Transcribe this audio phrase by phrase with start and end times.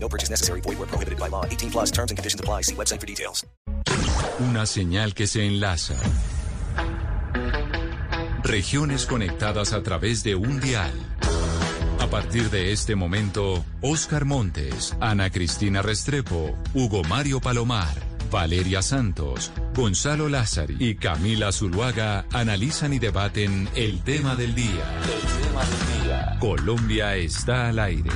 [0.00, 0.60] No purchase necessary.
[0.62, 1.44] Void where prohibited by law.
[1.44, 2.62] 18 plus terms and conditions apply.
[2.62, 3.46] See website for details.
[4.40, 5.96] Una señal que se enlaza.
[8.44, 10.92] Regiones conectadas a través de un dial.
[12.00, 17.94] A partir de este momento, Oscar Montes, Ana Cristina Restrepo, Hugo Mario Palomar,
[18.30, 24.84] Valeria Santos, Gonzalo Lázari y Camila Zuluaga analizan y debaten el tema del día.
[25.04, 26.36] El tema del día.
[26.40, 28.10] Colombia está al aire.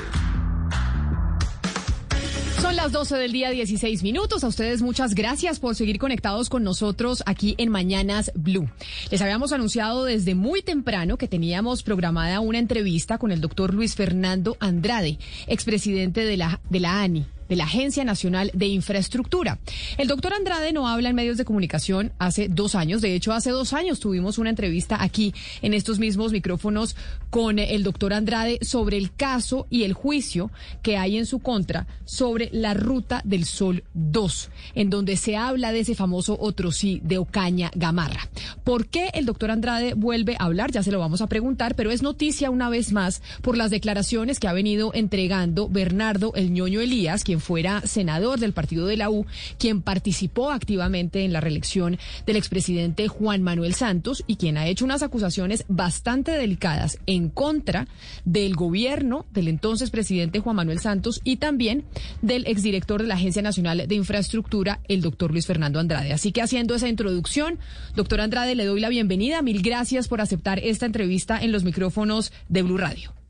[2.63, 4.45] Son las 12 del día, 16 minutos.
[4.45, 8.71] A ustedes muchas gracias por seguir conectados con nosotros aquí en Mañanas Blue.
[9.11, 13.97] Les habíamos anunciado desde muy temprano que teníamos programada una entrevista con el doctor Luis
[13.97, 19.59] Fernando Andrade, expresidente de la, de la ANI de la Agencia Nacional de Infraestructura.
[19.99, 23.03] El doctor Andrade no habla en medios de comunicación hace dos años.
[23.03, 26.97] De hecho, hace dos años tuvimos una entrevista aquí en estos mismos micrófonos
[27.29, 30.51] con el doctor Andrade sobre el caso y el juicio
[30.81, 35.73] que hay en su contra sobre la Ruta del Sol 2, en donde se habla
[35.73, 38.31] de ese famoso otro sí de Ocaña Gamarra.
[38.65, 40.73] ¿Por qué el doctor Andrade vuelve a hablar?
[40.73, 44.41] Ya se lo vamos a preguntar, pero es noticia una vez más por las declaraciones
[44.41, 49.11] que ha venido entregando Bernardo El ñoño Elías, quien fuera senador del partido de la
[49.11, 49.27] U,
[49.59, 54.85] quien participó activamente en la reelección del expresidente Juan Manuel Santos y quien ha hecho
[54.85, 57.89] unas acusaciones bastante delicadas en contra
[58.25, 61.85] del gobierno del entonces presidente Juan Manuel Santos y también
[62.23, 66.13] del exdirector de la Agencia Nacional de Infraestructura, el doctor Luis Fernando Andrade.
[66.13, 67.59] Así que haciendo esa introducción,
[67.95, 69.43] doctor Andrade, le doy la bienvenida.
[69.43, 73.22] Mil gracias por aceptar esta entrevista en los micrófonos de Blue Radio.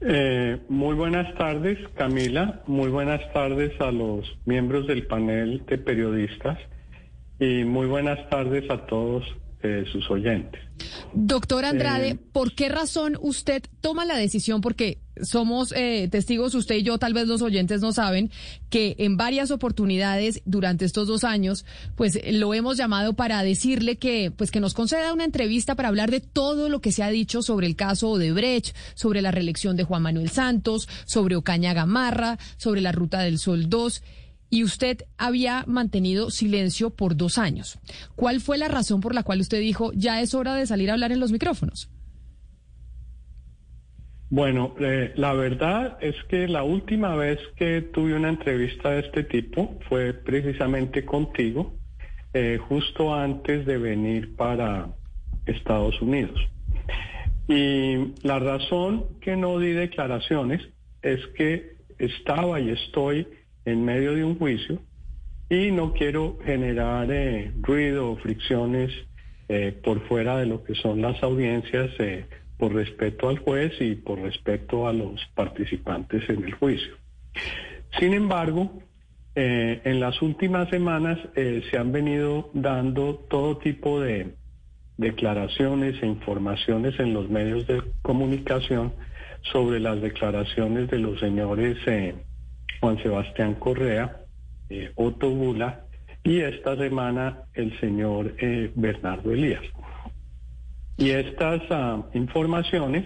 [0.00, 2.62] Eh, muy buenas tardes, Camila.
[2.66, 6.58] Muy buenas tardes a los miembros del panel de periodistas
[7.40, 9.24] y muy buenas tardes a todos
[9.62, 10.60] eh, sus oyentes.
[11.12, 14.60] Doctor Andrade, Eh, ¿por qué razón usted toma la decisión?
[14.60, 18.30] Porque somos eh, testigos, usted y yo, tal vez los oyentes no saben,
[18.70, 21.64] que en varias oportunidades durante estos dos años,
[21.96, 26.12] pues lo hemos llamado para decirle que, pues que nos conceda una entrevista para hablar
[26.12, 29.84] de todo lo que se ha dicho sobre el caso Odebrecht, sobre la reelección de
[29.84, 34.02] Juan Manuel Santos, sobre Ocaña Gamarra, sobre la Ruta del Sol 2
[34.50, 37.78] y usted había mantenido silencio por dos años.
[38.16, 40.94] ¿Cuál fue la razón por la cual usted dijo ya es hora de salir a
[40.94, 41.90] hablar en los micrófonos?
[44.30, 49.24] Bueno, eh, la verdad es que la última vez que tuve una entrevista de este
[49.24, 51.74] tipo fue precisamente contigo,
[52.34, 54.90] eh, justo antes de venir para
[55.46, 56.38] Estados Unidos.
[57.48, 60.60] Y la razón que no di declaraciones
[61.00, 63.26] es que estaba y estoy
[63.70, 64.80] en medio de un juicio
[65.50, 68.90] y no quiero generar eh, ruido o fricciones
[69.48, 72.26] eh, por fuera de lo que son las audiencias eh,
[72.58, 76.96] por respeto al juez y por respeto a los participantes en el juicio.
[77.98, 78.82] Sin embargo,
[79.34, 84.34] en las últimas semanas se han venido dando todo tipo de
[84.96, 88.92] declaraciones e informaciones en los medios de comunicación
[89.52, 91.78] sobre las declaraciones de los señores
[92.80, 94.20] Juan Sebastián Correa,
[94.70, 95.84] eh, Otto Bula
[96.22, 99.62] y esta semana el señor eh, Bernardo Elías.
[100.96, 103.04] Y estas ah, informaciones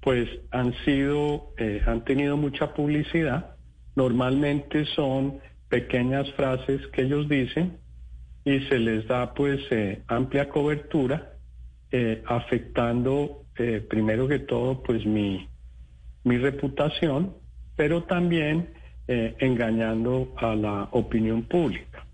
[0.00, 3.56] pues han sido, eh, han tenido mucha publicidad.
[3.96, 7.78] Normalmente son pequeñas frases que ellos dicen
[8.44, 9.60] y se les da pues
[10.06, 11.34] amplia cobertura,
[12.26, 13.44] afectando
[13.88, 15.48] primero que todo pues mi,
[16.24, 17.34] mi reputación,
[17.76, 18.70] pero también
[19.12, 22.06] eh, engañando a la opinión pública.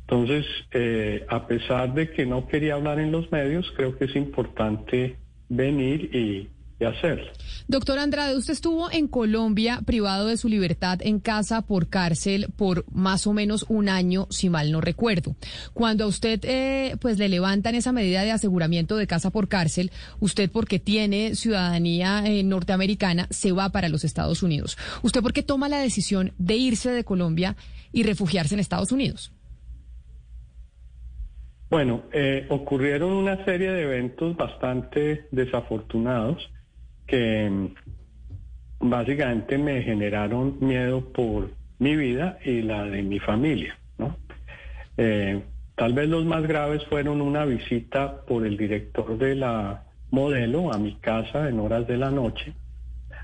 [0.00, 4.16] Entonces, eh, a pesar de que no quería hablar en los medios, creo que es
[4.16, 5.16] importante
[5.50, 6.48] venir y,
[6.82, 7.30] y hacerlo.
[7.68, 12.84] Doctor Andrade, usted estuvo en Colombia privado de su libertad en casa por cárcel por
[12.92, 15.36] más o menos un año, si mal no recuerdo.
[15.72, 19.92] Cuando a usted eh, pues le levantan esa medida de aseguramiento de casa por cárcel,
[20.18, 24.76] usted porque tiene ciudadanía eh, norteamericana se va para los Estados Unidos.
[25.02, 27.56] ¿Usted por qué toma la decisión de irse de Colombia
[27.92, 29.32] y refugiarse en Estados Unidos?
[31.70, 36.51] Bueno, eh, ocurrieron una serie de eventos bastante desafortunados
[37.12, 37.68] que
[38.80, 43.76] básicamente me generaron miedo por mi vida y la de mi familia.
[44.96, 45.42] Eh,
[45.74, 50.78] tal vez los más graves fueron una visita por el director de la modelo a
[50.78, 52.54] mi casa en horas de la noche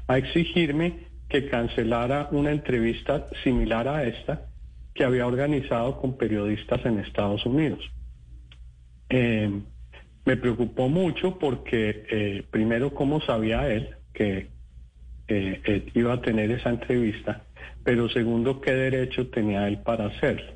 [0.06, 4.48] a exigirme que cancelara una entrevista similar a esta
[4.94, 7.80] que había organizado con periodistas en Estados Unidos.
[9.08, 9.62] Eh,
[10.28, 14.48] me preocupó mucho porque, eh, primero, ¿cómo sabía él que
[15.26, 17.44] eh, iba a tener esa entrevista?
[17.82, 20.52] Pero segundo, ¿qué derecho tenía él para hacerlo?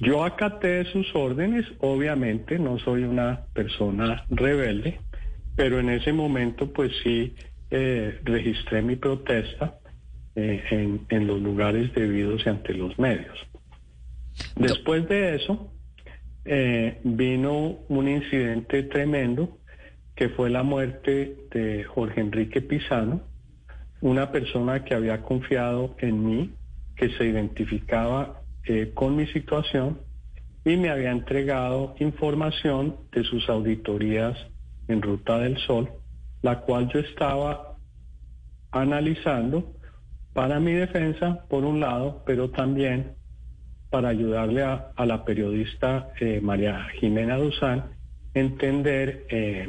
[0.00, 4.98] Yo acaté sus órdenes, obviamente no soy una persona rebelde,
[5.56, 7.34] pero en ese momento pues sí
[7.70, 9.78] eh, registré mi protesta
[10.36, 13.38] en, en los lugares debidos y ante los medios.
[14.56, 15.70] Después de eso,
[16.44, 19.58] eh, vino un incidente tremendo
[20.14, 23.22] que fue la muerte de Jorge Enrique Pizano,
[24.00, 26.54] una persona que había confiado en mí,
[26.96, 30.00] que se identificaba eh, con mi situación
[30.64, 34.36] y me había entregado información de sus auditorías
[34.88, 35.90] en Ruta del Sol,
[36.42, 37.76] la cual yo estaba
[38.70, 39.72] analizando
[40.32, 43.14] para mi defensa, por un lado, pero también
[43.94, 47.92] para ayudarle a, la periodista eh, María Jimena Duzán
[48.34, 49.68] entender eh,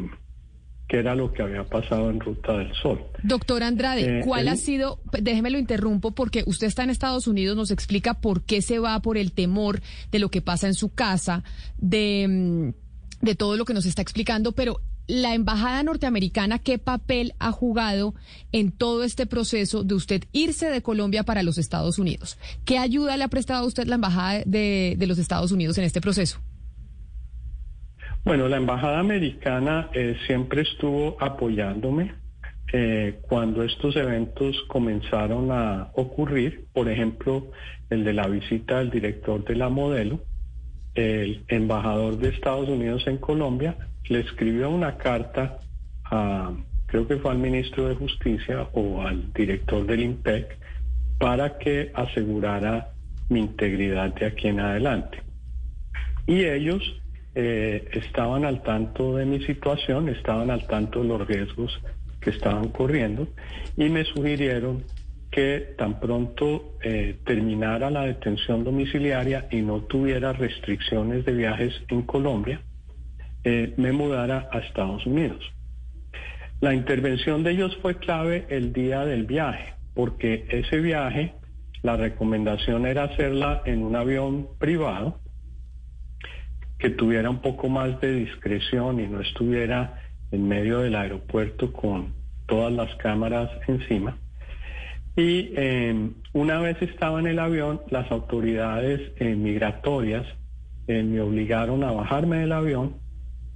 [0.87, 3.05] qué era lo que había pasado en Ruta del Sol.
[3.21, 7.55] Doctor Andrade, eh, ¿cuál ha sido, déjeme lo interrumpo porque usted está en Estados Unidos,
[7.55, 9.81] nos explica por qué se va por el temor
[10.11, 11.43] de lo que pasa en su casa,
[11.77, 17.33] de, mm, de todo lo que nos está explicando, pero la embajada norteamericana, ¿qué papel
[17.39, 18.15] ha jugado
[18.51, 22.37] en todo este proceso de usted irse de Colombia para los Estados Unidos?
[22.65, 26.01] ¿Qué ayuda le ha prestado a usted la embajada de, los Estados Unidos en este
[26.01, 26.39] proceso?
[28.23, 32.15] Bueno, la embajada americana eh, siempre estuvo apoyándome
[32.73, 36.65] eh, cuando estos eventos comenzaron a ocurrir.
[36.73, 37.51] Por ejemplo,
[37.91, 40.21] el de la visita del director de la modelo,
[40.95, 43.75] el embajador de Estados Unidos en Colombia
[44.07, 45.59] le escribió una carta
[46.05, 46.53] a,
[46.85, 50.57] creo que fue al ministro de Justicia o al director del IMPEC,
[51.19, 52.89] para que asegurara
[53.29, 55.19] mi integridad de aquí en adelante.
[56.27, 56.81] Y ellos
[57.35, 61.79] eh, estaban al tanto de mi situación, estaban al tanto de los riesgos
[62.19, 63.27] que estaban corriendo
[63.77, 64.83] y me sugirieron
[65.35, 72.03] que tan pronto eh, terminara la detención domiciliaria y no tuviera restricciones de viajes en
[72.03, 72.61] Colombia,
[73.43, 75.43] eh, me mudara a Estados Unidos.
[76.61, 81.33] La intervención de ellos fue clave el día del viaje, porque ese viaje,
[81.83, 85.19] la recomendación era hacerla en un avión privado,
[86.79, 89.99] que tuviera un poco más de discreción y no estuviera
[90.31, 92.13] en medio del aeropuerto con
[92.45, 94.17] todas las cámaras encima.
[95.15, 100.25] Y em, una vez estaba en el avión, las autoridades eh, migratorias
[100.87, 102.97] eh, me obligaron a bajarme del avión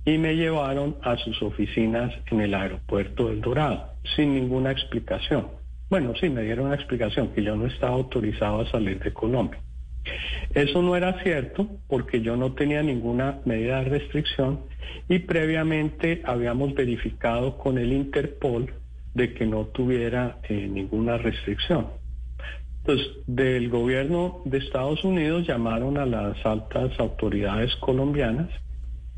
[0.06, 5.48] y me llevaron a sus oficinas en el aeropuerto del Dorado, sin ninguna explicación.
[5.90, 9.60] Bueno, sí, me dieron una explicación, que yo no estaba autorizado a salir de Colombia.
[10.54, 14.62] Eso no era cierto porque yo no tenía ninguna medida de restricción
[15.08, 18.74] y previamente habíamos verificado con el Interpol
[19.14, 21.88] de que no tuviera eh, ninguna restricción.
[22.82, 28.50] Entonces, del gobierno de Estados Unidos llamaron a las altas autoridades colombianas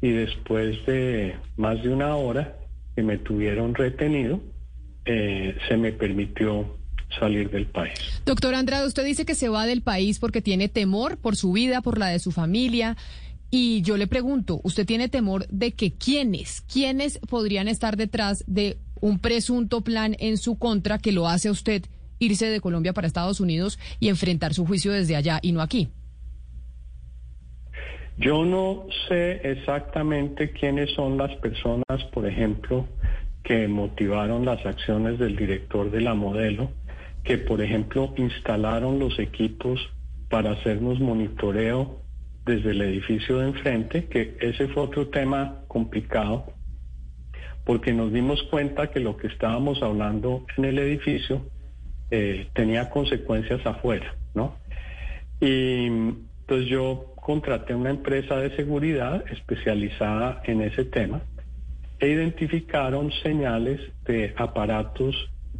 [0.02, 2.58] y después de más de una hora
[2.96, 4.42] que me tuvieron retenido,
[5.06, 6.78] eh, se me permitió
[7.20, 8.22] salir del país.
[8.26, 11.82] Doctor Andrade, usted dice que se va del país porque tiene temor por su vida,
[11.82, 12.98] por la de su familia.
[13.50, 18.78] Y yo le pregunto, ¿usted tiene temor de que quiénes, quiénes podrían estar detrás de
[19.02, 21.84] un presunto plan en su contra que lo hace a usted
[22.20, 25.90] irse de Colombia para Estados Unidos y enfrentar su juicio desde allá y no aquí?
[28.18, 32.86] Yo no sé exactamente quiénes son las personas, por ejemplo,
[33.44, 36.70] que motivaron las acciones del director de la modelo,
[37.24, 39.80] que por ejemplo instalaron los equipos
[40.30, 42.00] para hacernos monitoreo
[42.46, 46.54] desde el edificio de enfrente, que ese fue otro tema complicado,
[47.66, 51.46] porque nos dimos cuenta que lo que estábamos hablando en el edificio
[52.10, 54.56] eh, tenía consecuencias afuera, ¿no?
[55.40, 61.22] Y entonces yo contraté una empresa de seguridad especializada en ese tema
[62.00, 65.16] e identificaron señales de aparatos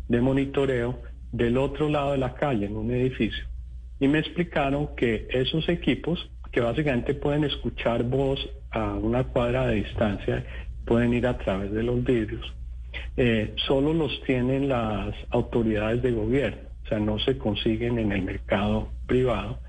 [0.08, 1.00] de monitoreo
[1.32, 3.46] del otro lado de la calle, en un edificio.
[4.00, 8.40] Y me explicaron que esos equipos, que básicamente pueden escuchar voz
[8.72, 10.44] a una cuadra de distancia,
[10.86, 12.54] pueden ir a través de los vidrios,
[13.18, 16.70] eh, solo los tienen las autoridades de gobierno.
[16.84, 19.60] O sea, no se consiguen en el mercado privado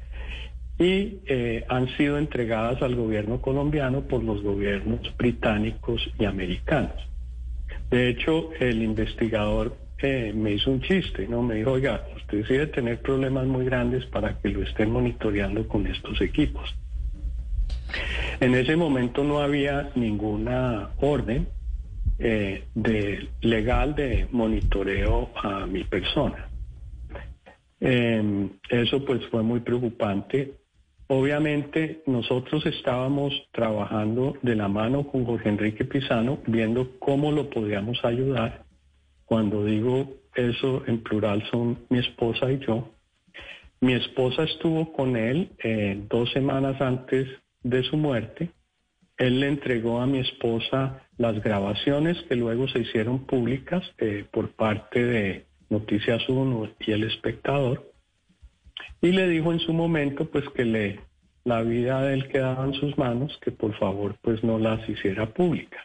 [0.78, 6.96] y eh, han sido entregadas al gobierno colombiano por los gobiernos británicos y americanos.
[7.90, 11.42] De hecho, el investigador eh, me hizo un chiste, ¿no?
[11.42, 15.86] Me dijo, oiga, usted debe tener problemas muy grandes para que lo estén monitoreando con
[15.86, 16.74] estos equipos.
[18.40, 21.48] En ese momento no había ninguna orden
[22.18, 26.48] eh, de, legal de monitoreo a mi persona.
[27.80, 30.54] Em, eso pues fue muy preocupante.
[31.08, 38.04] Obviamente nosotros estábamos trabajando de la mano con Jorge Enrique Pisano viendo cómo lo podíamos
[38.04, 38.64] ayudar.
[39.24, 42.88] Cuando digo eso en plural son mi esposa y yo.
[43.80, 47.26] Mi esposa estuvo con él eh, dos semanas antes
[47.62, 48.50] de su muerte.
[49.18, 54.50] Él le entregó a mi esposa las grabaciones que luego se hicieron públicas eh, por
[54.52, 57.92] parte de Noticias 1 y El Espectador.
[59.00, 61.00] Y le dijo en su momento pues que le,
[61.44, 65.32] la vida de él quedaba en sus manos, que por favor pues no las hiciera
[65.32, 65.84] públicas.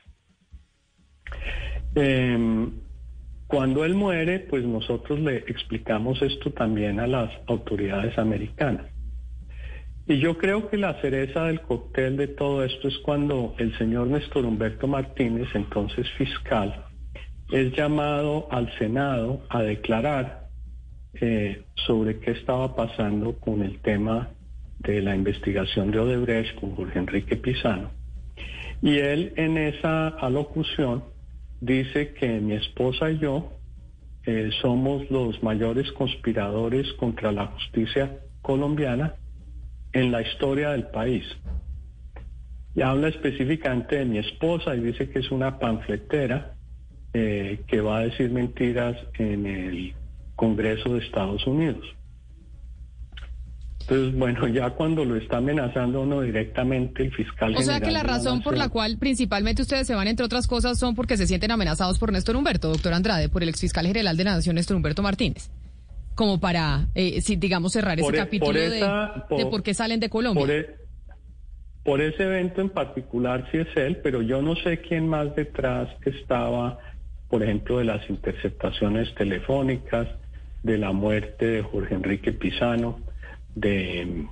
[1.96, 2.72] Em,
[3.48, 8.97] cuando él muere, pues nosotros le explicamos esto también a las autoridades americanas.
[10.10, 14.08] Y yo creo que la cereza del cóctel de todo esto es cuando el señor
[14.08, 16.86] Néstor Humberto Martínez, entonces fiscal,
[17.52, 20.48] es llamado al Senado a declarar
[21.14, 24.30] eh, sobre qué estaba pasando con el tema
[24.80, 27.92] de la investigación de Odebrecht con Jorge Enrique Pizano.
[28.82, 31.04] Y él en esa alocución
[31.60, 33.52] dice que mi esposa y yo
[34.26, 39.16] eh, somos los mayores conspiradores contra la justicia colombiana
[39.98, 41.24] en la historia del país.
[42.76, 46.54] Y habla específicamente de mi esposa y dice que es una panfletera
[47.14, 49.96] eh, que va a decir mentiras en el
[50.36, 51.84] Congreso de Estados Unidos.
[53.82, 57.56] Entonces, bueno, ya cuando lo está amenazando uno directamente el fiscal.
[57.56, 60.78] O sea que la razón por la cual principalmente ustedes se van, entre otras cosas,
[60.78, 64.24] son porque se sienten amenazados por Néstor Humberto, doctor Andrade, por el exfiscal general de
[64.26, 65.50] la Nación, Néstor Humberto Martínez
[66.18, 68.82] como para, eh, si, digamos, cerrar ese e- capítulo de,
[69.30, 70.42] por, qué salen de Colombia.
[70.42, 70.76] Por, e-
[71.84, 75.90] por, ese evento en particular sí es él, pero yo no sé quién más detrás
[76.04, 76.80] estaba,
[77.30, 80.08] por ejemplo, de las interceptaciones telefónicas,
[80.64, 83.00] de la muerte de Jorge Enrique Pizano,
[83.54, 84.30] de mm,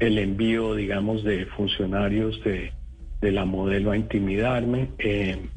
[0.00, 2.72] el envío, digamos, de funcionarios de,
[3.20, 4.88] de la modelo a intimidarme.
[4.98, 5.48] Eh,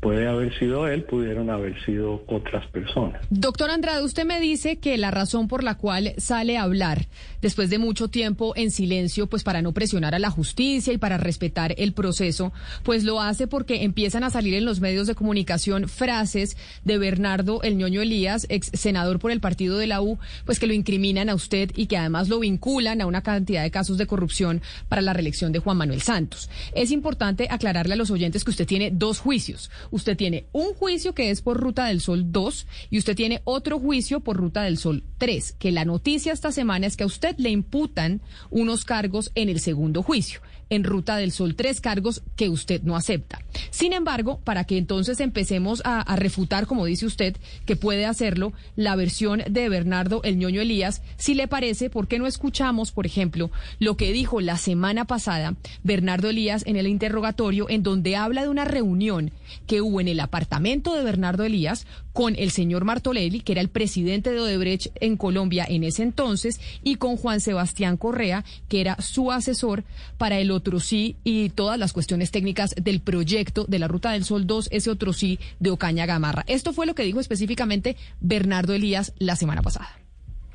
[0.00, 3.20] Puede haber sido él, pudieron haber sido otras personas.
[3.30, 7.08] Doctor Andrade, usted me dice que la razón por la cual sale a hablar
[7.42, 11.18] después de mucho tiempo en silencio, pues para no presionar a la justicia y para
[11.18, 12.52] respetar el proceso,
[12.84, 17.60] pues lo hace porque empiezan a salir en los medios de comunicación frases de Bernardo
[17.62, 21.28] El Ñoño Elías, ex senador por el partido de la U, pues que lo incriminan
[21.28, 25.02] a usted y que además lo vinculan a una cantidad de casos de corrupción para
[25.02, 26.48] la reelección de Juan Manuel Santos.
[26.72, 31.14] Es importante aclararle a los oyentes que usted tiene dos juicios usted tiene un juicio
[31.14, 34.78] que es por Ruta del Sol 2 y usted tiene otro juicio por Ruta del
[34.78, 39.30] Sol 3, que la noticia esta semana es que a usted le imputan unos cargos
[39.34, 43.40] en el segundo juicio en Ruta del Sol tres cargos que usted no acepta.
[43.70, 48.96] Sin embargo, para que entonces empecemos a, refutar, como dice usted, que puede hacerlo, la
[48.96, 53.50] versión de Bernardo el ñoño Elías, si le parece, ¿por qué no escuchamos, por ejemplo,
[53.78, 58.48] lo que dijo la semana pasada Bernardo Elías en el interrogatorio, en donde habla de
[58.48, 59.32] una reunión
[59.66, 61.86] que hubo en el apartamento de Bernardo Elías
[62.18, 66.60] con el señor Martolelli, que era el presidente de Odebrecht en Colombia en ese entonces,
[66.82, 69.84] y con Juan Sebastián Correa, que era su asesor
[70.16, 74.24] para el otro sí y todas las cuestiones técnicas del proyecto de la Ruta del
[74.24, 76.42] Sol 2, ese otro sí de Ocaña Gamarra.
[76.48, 79.88] Esto fue lo que dijo específicamente Bernardo Elías la semana pasada.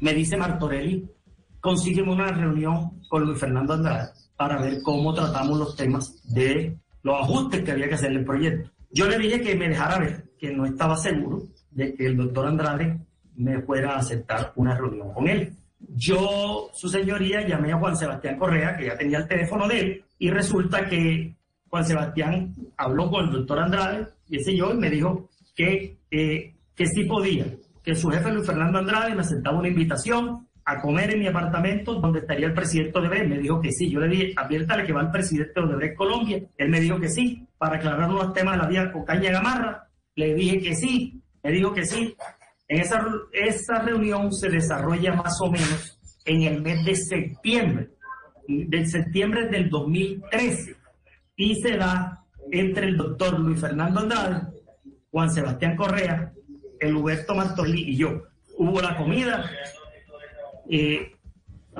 [0.02, 1.08] Me dice Martorelli,
[1.62, 7.22] consígueme una reunión con Luis Fernando Andrade para ver cómo tratamos los temas de los
[7.22, 8.70] ajustes que había que hacer en el proyecto.
[8.92, 12.48] Yo le dije que me dejara ver que no estaba seguro de que el doctor
[12.48, 13.00] Andrade
[13.36, 15.54] me fuera a aceptar una reunión con él.
[15.80, 20.04] Yo, su señoría, llamé a Juan Sebastián Correa, que ya tenía el teléfono de él,
[20.18, 21.36] y resulta que
[21.68, 26.54] Juan Sebastián habló con el doctor Andrade, y ese yo, y me dijo que, eh,
[26.76, 27.46] que sí podía,
[27.84, 31.96] que su jefe Luis Fernando Andrade me aceptaba una invitación a comer en mi apartamento
[31.96, 33.90] donde estaría el presidente de Me dijo que sí.
[33.90, 36.42] Yo le dije, adviértale que va el presidente de Odebrecht Colombia.
[36.58, 39.90] Él me dijo que sí, para aclarar unos temas de la vía Cocaña Gamarra.
[40.16, 42.16] Le dije que sí, me dijo que sí.
[42.68, 47.90] En esa, esa reunión se desarrolla más o menos en el mes de septiembre,
[48.48, 50.76] de septiembre del 2013,
[51.36, 54.42] y se da entre el doctor Luis Fernando Andrade,
[55.12, 56.34] Juan Sebastián Correa,
[56.80, 58.24] el Huberto Martolí y yo.
[58.58, 59.50] hubo la comida.
[60.70, 61.12] Eh,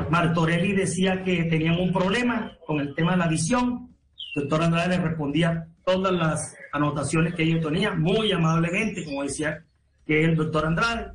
[0.10, 3.96] Martorelli decía que tenían un problema con el tema de la visión.
[4.36, 9.64] El doctor Andrade le respondía todas las anotaciones que ellos tenían, muy amablemente, como decía
[10.06, 11.12] que el doctor Andrade.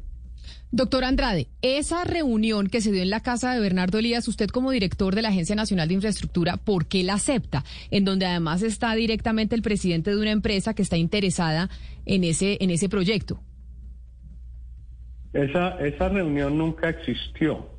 [0.71, 4.71] Doctor Andrade, esa reunión que se dio en la casa de Bernardo Elías, usted como
[4.71, 7.65] director de la Agencia Nacional de Infraestructura, ¿por qué la acepta?
[7.91, 11.71] En donde además está directamente el presidente de una empresa que está interesada
[12.05, 13.41] en ese, en ese proyecto.
[15.33, 17.71] Esa, esa reunión nunca existió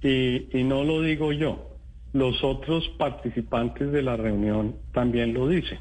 [0.00, 1.76] y, y no lo digo yo.
[2.12, 5.78] Los otros participantes de la reunión también lo dicen.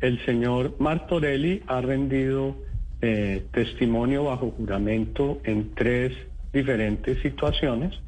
[0.00, 2.56] El señor Martorelli ha rendido
[3.02, 6.12] eh, testimonio bajo juramento en tres
[6.52, 8.00] diferentes situaciones,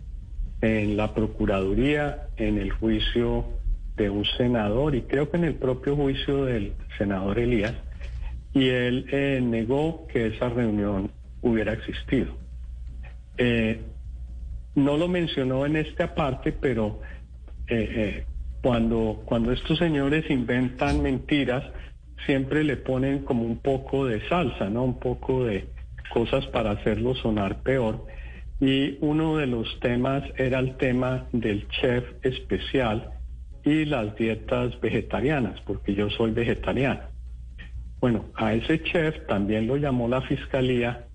[0.62, 3.44] en la Procuraduría, en el juicio
[3.96, 7.74] de un senador y creo que en el propio juicio del senador Elías,
[8.54, 11.10] y él eh, negó que esa reunión
[11.42, 12.34] hubiera existido.
[13.36, 13.80] Eh,
[14.74, 17.00] no lo mencionó en esta parte, pero
[18.62, 21.64] cuando, cuando estos señores inventan mentiras,
[22.26, 24.84] siempre le ponen como un poco de salsa, ¿no?
[24.84, 25.66] Un poco de
[26.12, 28.06] cosas para hacerlo sonar peor.
[28.60, 33.10] Y uno de los temas era el tema del chef especial
[33.64, 37.08] y las dietas vegetarianas, porque yo soy vegetariana.
[38.00, 41.06] Bueno, a ese chef también lo llamó la fiscalía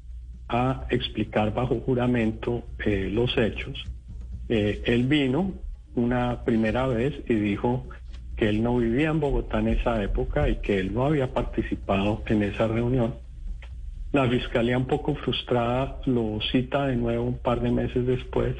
[0.50, 3.84] a explicar bajo juramento eh, los hechos.
[4.50, 5.54] Eh, él vino
[5.96, 7.86] una primera vez y dijo
[8.38, 12.24] que él no vivía en Bogotá en esa época y que él no había participado
[12.28, 13.16] en esa reunión.
[14.14, 18.56] La fiscalía un poco frustrada lo cita de nuevo un par de meses después,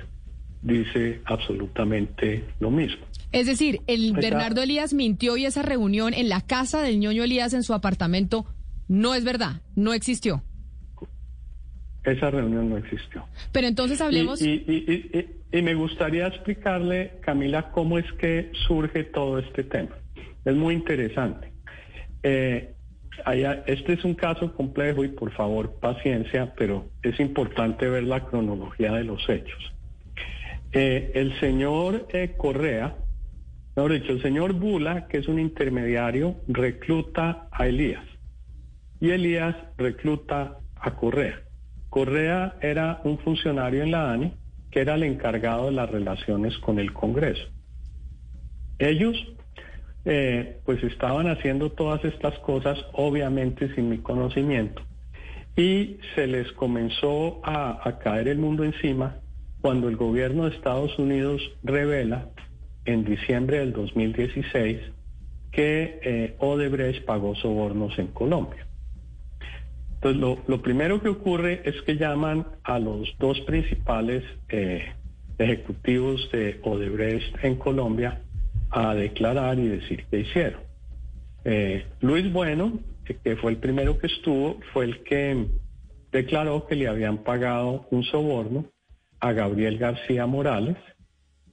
[0.62, 3.06] dice absolutamente lo mismo.
[3.32, 7.54] Es decir, el Bernardo Elías mintió y esa reunión en la casa del ñoño Elías
[7.54, 8.46] en su apartamento
[8.88, 10.42] no es verdad, no existió.
[12.08, 13.28] Esa reunión no existió.
[13.52, 14.42] Pero entonces hablemos...
[14.42, 19.96] Y, me gustaría explicarle, Camila, cómo es que surge todo este tema.
[20.46, 21.52] Es muy interesante.
[22.24, 22.74] Eh,
[23.66, 28.94] este es un caso complejo y por favor paciencia, pero es importante ver la cronología
[28.94, 29.74] de los hechos.
[30.72, 32.96] Eh, el señor eh, Correa,
[33.76, 38.06] mejor dicho, el señor Bula, que es un intermediario, recluta a Elías
[39.00, 41.42] y Elías recluta a Correa.
[41.98, 44.32] Correa era un funcionario en la ANI
[44.70, 47.48] que era el encargado de las relaciones con el Congreso.
[48.78, 49.16] Ellos
[50.06, 54.84] eh, pues estaban haciendo todas estas cosas obviamente sin mi conocimiento
[55.56, 59.16] y se les comenzó a, caer el mundo encima
[59.62, 62.30] cuando el gobierno de Estados Unidos revela
[62.86, 64.82] en diciembre del 2016
[65.52, 68.67] que eh, Odebrecht pagó sobornos en Colombia.
[70.02, 74.94] Entonces, lo, primero que ocurre es que llaman a los dos principales eh,
[75.40, 78.22] ejecutivos de Odebrecht en Colombia
[78.70, 80.62] a declarar y decir qué hicieron.
[81.46, 82.80] Eh, Luis Bueno,
[83.24, 85.48] que fue el primero que estuvo, fue el que
[86.12, 88.66] declaró que le habían pagado un soborno
[89.20, 90.78] a Gabriel García Morales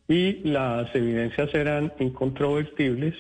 [0.08, 3.14] y las evidencias eran incontrovertibles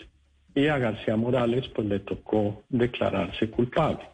[0.54, 4.13] y a García Morales pues le tocó declararse culpable.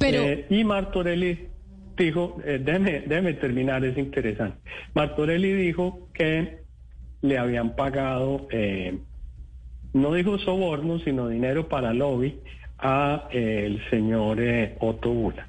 [0.00, 1.48] Eh, y Martorelli
[1.96, 4.58] dijo, eh, déjeme, terminar, es interesante.
[4.94, 6.58] Martorelli dijo que
[7.22, 8.98] le habían pagado, eh,
[9.92, 12.38] no dijo soborno, sino dinero para lobby
[12.78, 14.38] a el señor
[14.80, 15.48] Otto Bula.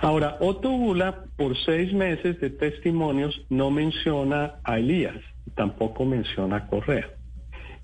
[0.00, 5.16] Ahora, Otto Bula, por seis meses de testimonios, no menciona a Elías,
[5.54, 7.10] tampoco menciona a Correa.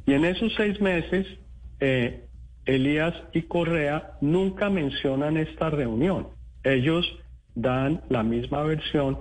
[0.07, 1.27] Y en esos seis meses,
[2.71, 6.29] Elías y Correa nunca mencionan esta reunión.
[6.63, 7.19] Ellos
[7.57, 9.19] dan la misma versión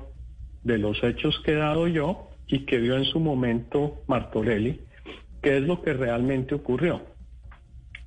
[0.64, 4.82] de los hechos que he dado yo y que dio en su momento Martorelli,
[5.42, 7.02] que es lo que realmente ocurrió.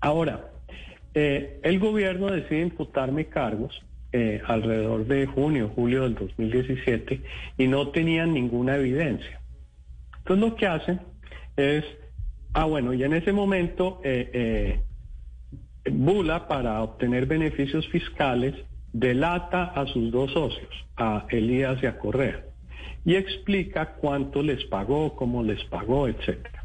[0.00, 0.48] Ahora,
[1.14, 7.20] eh, el gobierno decide imputarme cargos eh, alrededor de junio, julio del 2017
[7.58, 9.40] y no tenían ninguna evidencia.
[10.18, 11.00] Entonces lo que hacen
[11.56, 11.84] es,
[12.52, 14.82] ah bueno, y en ese momento eh,
[15.90, 18.54] Bula, para obtener beneficios fiscales,
[18.92, 22.44] delata a sus dos socios, a Elías y a Correa,
[23.04, 26.64] y explica cuánto les pagó, cómo les pagó, etcétera.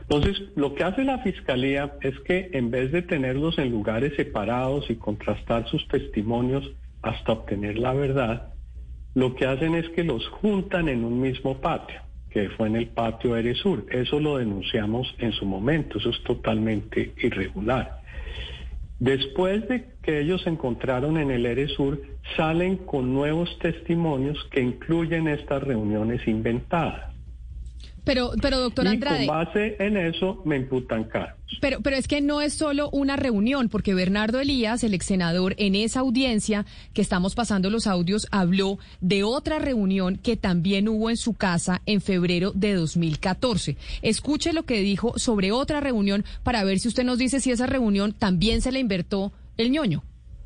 [0.00, 4.90] Entonces, lo que hace la fiscalía es que en vez de tenerlos en lugares separados
[4.90, 6.70] y contrastar sus testimonios
[7.02, 8.52] hasta obtener la verdad,
[9.14, 12.88] lo que hacen es que los juntan en un mismo patio, que fue en el
[12.88, 13.86] patio Eresur.
[13.90, 18.03] Eso lo denunciamos en su momento, eso es totalmente irregular.
[18.98, 22.00] Después de que ellos se encontraron en el Eresur,
[22.36, 27.12] salen con nuevos testimonios que incluyen estas reuniones inventadas.
[28.04, 29.26] Pero, pero doctor y Andrade.
[29.26, 31.43] con base en eso me imputan cargos.
[31.60, 35.54] Pero, pero es que no es solo una reunión, porque Bernardo Elías, el ex senador,
[35.58, 41.10] en esa audiencia que estamos pasando los audios, habló de otra reunión que también hubo
[41.10, 43.76] en su casa en febrero de 2014.
[44.02, 47.66] Escuche lo que dijo sobre otra reunión para ver si usted nos dice si esa
[47.66, 50.02] reunión también se le invertó el ñoño.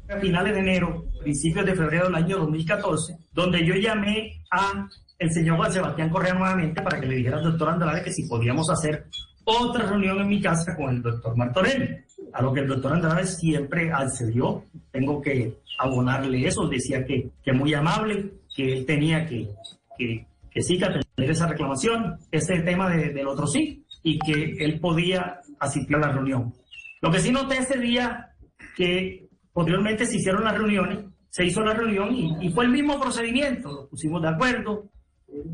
[0.08, 5.32] A finales de enero, principios de febrero del año 2014, donde yo llamé a el
[5.32, 8.70] señor Juan Sebastián Correa nuevamente para que le dijera al doctor Andrade que si podíamos
[8.70, 9.06] hacer
[9.48, 11.96] otra reunión en mi casa con el doctor Martorelli,
[12.32, 14.64] a lo que el doctor Andrade siempre accedió.
[14.92, 19.48] Tengo que abonarle eso, decía que, que muy amable, que él tenía que,
[19.96, 24.56] que, que sí que atender esa reclamación, ese tema de- del otro sí, y que
[24.64, 26.52] él podía asistir a la reunión.
[27.00, 28.30] Lo que sí noté ese día
[28.76, 30.98] que posteriormente se hicieron las reuniones,
[31.30, 34.84] se hizo la reunión y, y fue el mismo procedimiento, nos pusimos de acuerdo,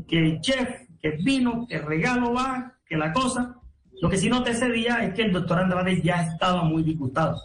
[0.07, 0.69] que el chef,
[1.01, 3.55] que el vino, que el regalo va, que la cosa.
[4.01, 7.37] Lo que sí noté ese día es que el doctor Andrade ya estaba muy disgustado,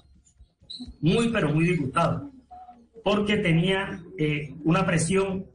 [1.01, 2.31] muy pero muy disgustado,
[3.05, 5.47] porque tenía eh, una presión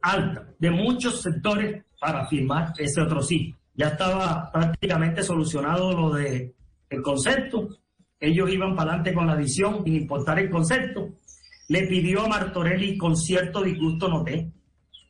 [0.00, 3.54] alta de muchos sectores para firmar ese otro sí.
[3.74, 6.54] Ya estaba prácticamente solucionado lo de
[6.90, 7.68] el concepto.
[8.20, 11.10] Ellos iban para adelante con la visión sin importar el concepto.
[11.68, 14.50] Le pidió a Martorelli con cierto disgusto, noté,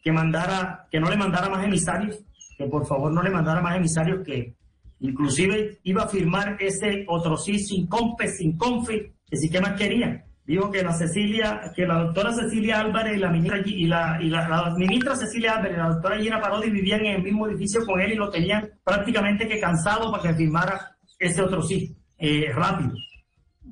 [0.02, 2.18] que mandara, que no le mandara más emisarios,
[2.56, 4.57] que por favor no le mandara más emisarios, que
[5.00, 9.78] inclusive iba a firmar ese otro sí sin compe, sin confe, que sí que más
[9.78, 10.24] quería.
[10.44, 14.30] Dijo que la Cecilia, que la doctora Cecilia Álvarez y la ministra y la, y
[14.30, 18.00] la, ministra Cecilia Álvarez y la doctora Gina Parodi vivían en el mismo edificio con
[18.00, 22.94] él y lo tenían prácticamente que cansado para que firmara ese otro sí, eh, rápido.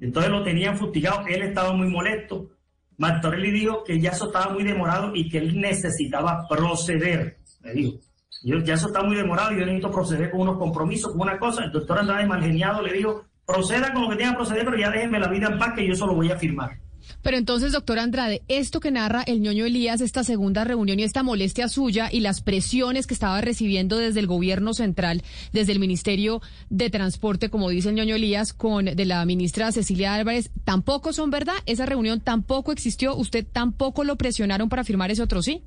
[0.03, 2.51] Entonces lo tenían fustigado, él estaba muy molesto.
[2.99, 7.99] Martorelli dijo que ya eso estaba muy demorado y que él necesitaba proceder, me dijo.
[8.43, 11.65] Yo, ya eso está muy demorado, yo necesito proceder con unos compromisos, con una cosa.
[11.65, 14.91] El doctor Andrade Malgeniado le dijo, proceda con lo que tenga que proceder, pero ya
[14.91, 16.79] déjenme la vida en paz que yo eso lo voy a firmar.
[17.23, 21.23] Pero entonces, doctor Andrade, esto que narra el ñoño Elías, esta segunda reunión y esta
[21.23, 25.23] molestia suya y las presiones que estaba recibiendo desde el gobierno central,
[25.53, 30.15] desde el Ministerio de Transporte, como dice el ñoño Elías, con de la ministra Cecilia
[30.15, 31.55] Álvarez, tampoco son verdad.
[31.67, 33.15] Esa reunión tampoco existió.
[33.17, 35.63] Usted tampoco lo presionaron para firmar ese otro sí.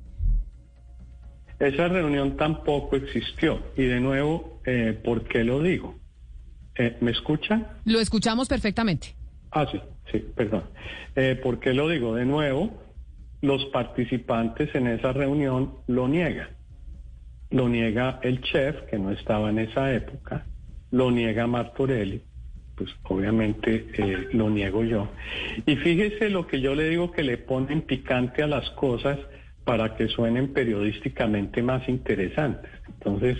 [1.60, 3.62] Esa reunión tampoco existió.
[3.76, 5.94] Y de nuevo, eh, ¿por qué lo digo?
[6.74, 7.66] Eh, ¿Me escuchan?
[7.84, 9.14] Lo escuchamos perfectamente.
[9.50, 9.78] Ah, sí,
[10.10, 10.64] sí, perdón.
[11.14, 12.14] Eh, ¿Por qué lo digo?
[12.14, 12.70] De nuevo,
[13.42, 16.48] los participantes en esa reunión lo niegan.
[17.50, 20.46] Lo niega el chef, que no estaba en esa época,
[20.92, 22.22] lo niega Martorelli,
[22.76, 25.08] pues obviamente eh, lo niego yo.
[25.66, 29.18] Y fíjese lo que yo le digo que le ponen picante a las cosas
[29.64, 32.70] para que suenen periodísticamente más interesantes.
[32.88, 33.38] Entonces,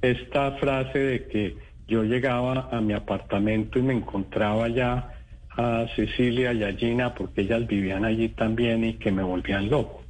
[0.00, 1.56] esta frase de que
[1.86, 5.12] yo llegaba a mi apartamento y me encontraba ya
[5.56, 10.02] a Cecilia y a Gina porque ellas vivían allí también y que me volvían loco.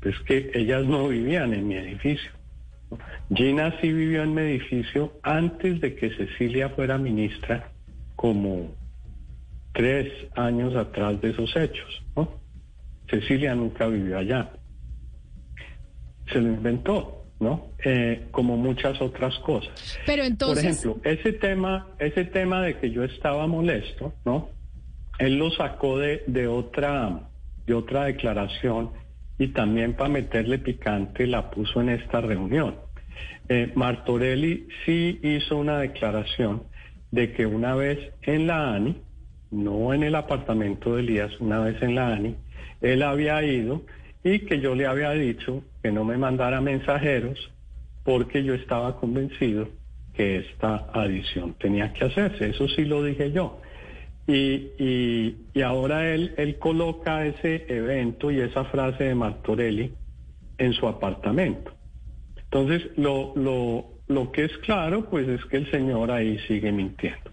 [0.00, 2.30] Pues que ellas no vivían en mi edificio.
[3.34, 7.70] Gina sí vivió en mi edificio antes de que Cecilia fuera ministra,
[8.16, 8.74] como
[9.72, 12.02] tres años atrás de esos hechos.
[12.16, 12.32] ¿no?
[13.08, 14.50] Cecilia nunca vivió allá.
[16.32, 17.68] Se lo inventó, ¿no?
[17.84, 19.98] Eh, como muchas otras cosas.
[20.06, 20.84] Pero entonces.
[20.84, 24.50] Por ejemplo, ese tema, ese tema de que yo estaba molesto, ¿no?
[25.18, 27.28] Él lo sacó de, de otra,
[27.66, 28.90] de otra declaración
[29.38, 32.76] y también para meterle picante la puso en esta reunión.
[33.48, 36.62] Eh, Martorelli sí hizo una declaración
[37.10, 39.00] de que una vez en la ANI,
[39.50, 42.36] no en el apartamento de Elías, una vez en la ANI,
[42.80, 43.82] él había ido
[44.22, 47.50] y que yo le había dicho que no me mandara mensajeros
[48.04, 49.68] porque yo estaba convencido
[50.14, 52.50] que esta adición tenía que hacerse.
[52.50, 53.60] Eso sí lo dije yo.
[54.26, 59.92] Y, y, ahora él, él coloca ese evento y esa frase de Martorelli
[60.58, 61.72] en su apartamento.
[62.36, 67.30] Entonces, lo, lo, lo que es claro, pues es que el señor ahí sigue mintiendo.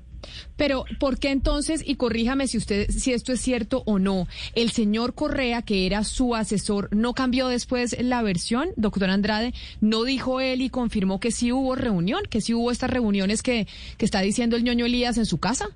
[0.55, 4.71] Pero, ¿por qué entonces, y corríjame si usted, si esto es cierto o no, el
[4.71, 9.53] señor Correa, que era su asesor, no cambió después la versión, doctor Andrade?
[9.81, 13.67] ¿No dijo él y confirmó que sí hubo reunión, que sí hubo estas reuniones que,
[13.97, 15.69] que está diciendo el ñoño Elías en su casa?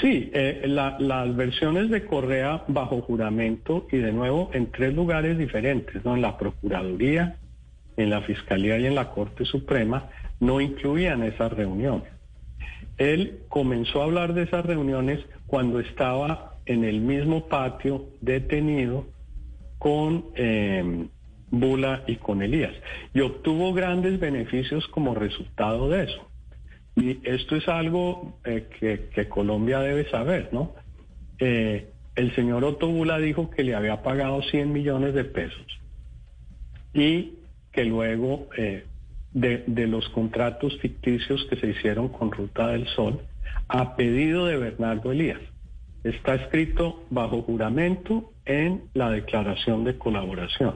[0.00, 5.38] Sí, eh, la, las versiones de Correa bajo juramento y de nuevo en tres lugares
[5.38, 6.14] diferentes, ¿no?
[6.14, 7.36] En la Procuraduría,
[7.96, 12.17] en la Fiscalía y en la Corte Suprema, no incluían esas reuniones.
[12.98, 19.06] Él comenzó a hablar de esas reuniones cuando estaba en el mismo patio detenido
[19.78, 21.06] con eh,
[21.50, 22.74] Bula y con Elías
[23.14, 26.28] y obtuvo grandes beneficios como resultado de eso.
[26.96, 28.66] Y esto es algo eh,
[29.14, 30.74] que, Colombia debe saber, ¿no?
[31.38, 35.66] Eh, el señor Otto Bula dijo que le había pagado 100 millones de pesos
[36.92, 37.34] y
[37.70, 38.48] que luego
[39.32, 43.20] de, de los contratos ficticios que se hicieron con Ruta del Sol,
[43.68, 45.40] a pedido de Bernardo Elías.
[46.04, 50.74] Está escrito bajo juramento en la declaración de colaboración.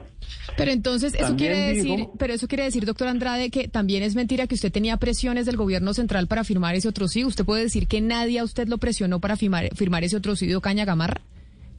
[0.55, 4.45] Pero entonces eso quiere decir, pero eso quiere decir, doctor Andrade, que también es mentira
[4.47, 7.25] que usted tenía presiones del gobierno central para firmar ese otro sí.
[7.25, 10.45] ¿Usted puede decir que nadie a usted lo presionó para firmar, firmar ese otro sí
[10.45, 11.21] de Ocaña Gamarra?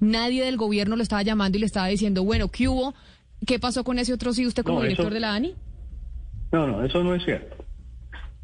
[0.00, 2.94] Nadie del gobierno lo estaba llamando y le estaba diciendo, bueno, ¿qué hubo?
[3.46, 5.54] ¿Qué pasó con ese otro sí usted como director de la ANI?
[6.54, 7.56] No, no, eso no es cierto.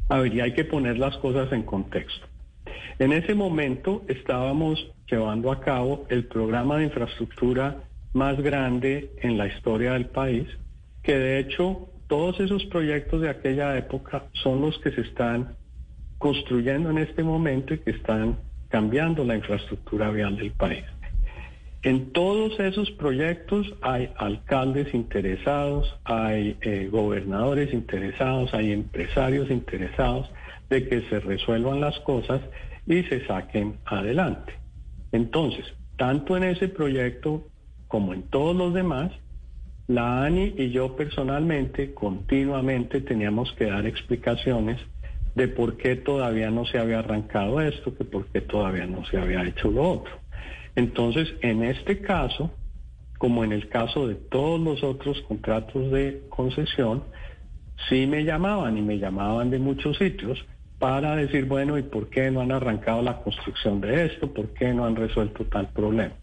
[0.08, 2.26] A ver, y hay que poner las cosas en contexto.
[2.98, 9.46] En ese momento estábamos llevando a cabo el programa de infraestructura más grande en la
[9.46, 10.48] historia del país,
[11.04, 15.54] que de hecho todos esos proyectos de aquella época son los que se están
[16.18, 20.82] construyendo en este momento y que están cambiando la infraestructura vial del país.
[21.82, 30.30] En todos esos proyectos hay alcaldes interesados, hay eh, gobernadores interesados, hay empresarios interesados
[30.68, 32.42] de que se resuelvan las cosas
[32.86, 34.52] y se saquen adelante.
[35.12, 35.64] Entonces,
[35.96, 37.46] tanto en ese proyecto
[37.88, 39.12] como en todos los demás,
[39.88, 44.78] la ANI y yo personalmente continuamente teníamos que dar explicaciones
[45.34, 49.16] de por qué todavía no se había arrancado esto, que por qué todavía no se
[49.16, 50.12] había hecho lo otro.
[50.74, 52.50] Entonces, en este caso,
[53.18, 57.04] como en el caso de todos los otros contratos de concesión,
[57.88, 60.44] sí me llamaban y me llamaban de muchos sitios
[60.78, 64.33] para decir, bueno, ¿y por qué no han arrancado la construcción de esto?
[64.33, 66.14] ¿Por qué no han resuelto tal problema?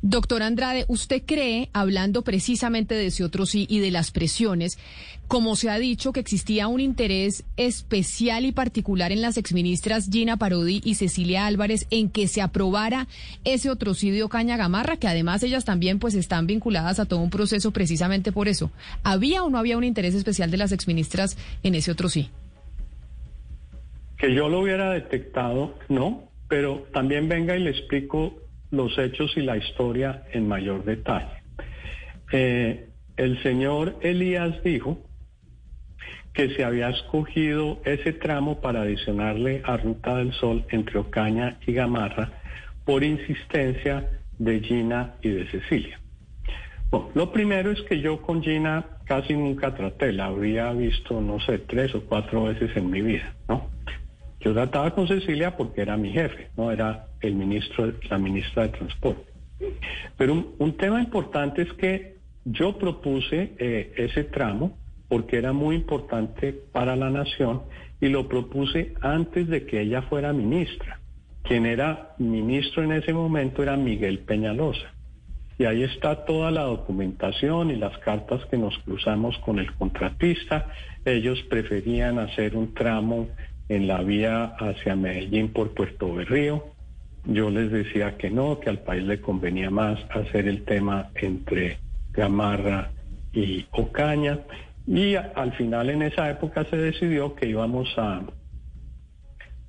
[0.00, 4.78] Doctor Andrade, ¿usted cree, hablando precisamente de ese otro sí y de las presiones,
[5.26, 10.36] como se ha dicho que existía un interés especial y particular en las exministras Gina
[10.36, 13.08] Parodi y Cecilia Álvarez en que se aprobara
[13.42, 17.18] ese otro sí de Ocaña Gamarra, que además ellas también pues están vinculadas a todo
[17.18, 18.70] un proceso precisamente por eso?
[19.02, 22.30] ¿Había o no había un interés especial de las exministras en ese otro sí?
[24.16, 29.42] Que yo lo hubiera detectado, no, pero también venga y le explico los hechos y
[29.42, 31.42] la historia en mayor detalle.
[32.32, 34.98] Eh, el señor Elías dijo
[36.32, 41.72] que se había escogido ese tramo para adicionarle a Ruta del Sol entre Ocaña y
[41.72, 42.30] Gamarra
[42.84, 46.00] por insistencia de Gina y de Cecilia.
[46.90, 51.40] Bueno, lo primero es que yo con Gina casi nunca traté, la habría visto, no
[51.40, 53.68] sé, tres o cuatro veces en mi vida, ¿no?
[54.40, 58.68] Yo trataba con Cecilia porque era mi jefe, no era el ministro, la ministra de
[58.70, 59.32] Transporte.
[60.16, 66.52] Pero un, tema importante es que yo propuse eh, ese tramo porque era muy importante
[66.52, 67.62] para la nación
[68.00, 71.00] y lo propuse antes de que ella fuera ministra.
[71.42, 74.92] Quien era ministro en ese momento era Miguel Peñalosa.
[75.58, 80.70] Y ahí está toda la documentación y las cartas que nos cruzamos con el contratista.
[81.04, 83.28] Ellos preferían hacer un tramo
[83.68, 86.64] en la vía hacia Medellín por Puerto Berrío.
[87.24, 91.78] Yo les decía que no, que al país le convenía más hacer el tema entre
[92.12, 92.90] Gamarra
[93.32, 94.38] y Ocaña.
[94.86, 98.22] Y al final en esa época se decidió que íbamos a,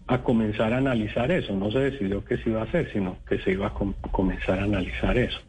[0.07, 1.53] a comenzar a analizar eso.
[1.53, 3.73] No se decidió que se iba a hacer, sino que se iba a
[4.11, 5.39] comenzar a analizar eso.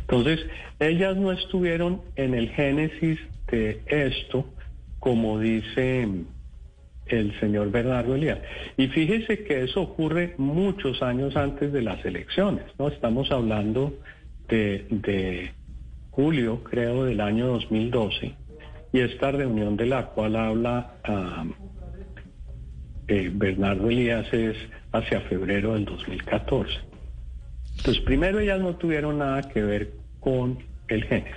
[0.00, 0.40] Entonces,
[0.80, 3.18] ellas no estuvieron en el génesis
[3.50, 4.46] de esto,
[4.98, 6.08] como dice
[7.08, 8.38] el señor Bernardo Elías.
[8.76, 12.88] Y fíjese que eso ocurre muchos años antes de las elecciones, ¿no?
[12.88, 13.94] Estamos hablando
[14.48, 15.50] de,
[16.10, 18.34] julio, creo, del año 2012,
[18.92, 20.94] y esta reunión de la cual habla
[23.08, 24.56] eh, Bernardo Elías es
[24.92, 26.80] hacia febrero del 2014.
[27.76, 31.34] Entonces, primero ellas no tuvieron nada que ver con el Génesis.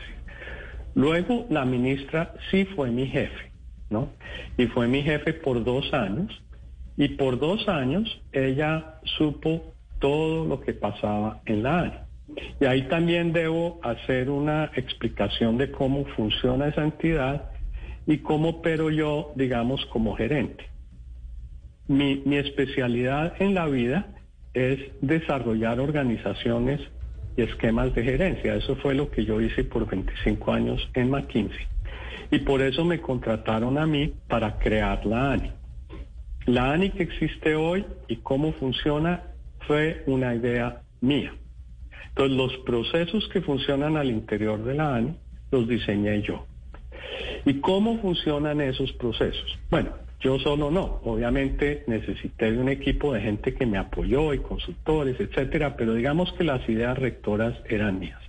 [0.96, 3.51] Luego, la ministra sí fue mi jefe
[3.92, 4.10] ¿no?
[4.58, 6.42] Y fue mi jefe por dos años
[6.98, 12.06] y por dos años ella supo todo lo que pasaba en la área.
[12.60, 17.52] Y ahí también debo hacer una explicación de cómo funciona esa entidad
[18.08, 20.66] y cómo pero yo, digamos, como gerente.
[21.88, 24.08] Mi, mi especialidad en la vida
[24.54, 26.80] es desarrollar organizaciones
[27.36, 28.56] y esquemas de gerencia.
[28.56, 31.68] Eso fue lo que yo hice por 25 años en McKinsey
[32.32, 35.52] y por eso me contrataron a mí para crear la ANI.
[36.46, 39.24] La ANI que existe hoy y cómo funciona
[39.68, 41.34] fue una idea mía.
[42.10, 45.14] Entonces, los procesos que funcionan al interior de la ANI
[45.52, 46.46] los diseñé yo.
[47.46, 49.60] ¿Y cómo funcionan esos procesos?
[49.70, 51.02] Bueno, yo solo no.
[51.04, 56.32] Obviamente necesité de un equipo de gente que me apoyó y consultores, etcétera, pero digamos
[56.34, 58.22] que las ideas rectoras eran mías.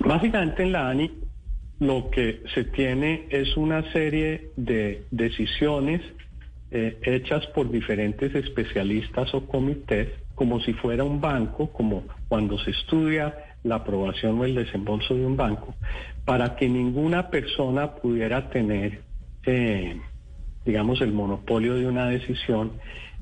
[0.00, 1.10] Básicamente en la ANI
[1.80, 6.00] lo que se tiene es una serie de decisiones
[6.70, 12.72] eh, hechas por diferentes especialistas o comités, como si fuera un banco, como cuando se
[12.72, 15.74] estudia la aprobación o el desembolso de un banco,
[16.24, 19.00] para que ninguna persona pudiera tener,
[19.46, 20.00] eh,
[20.64, 22.72] digamos, el monopolio de una decisión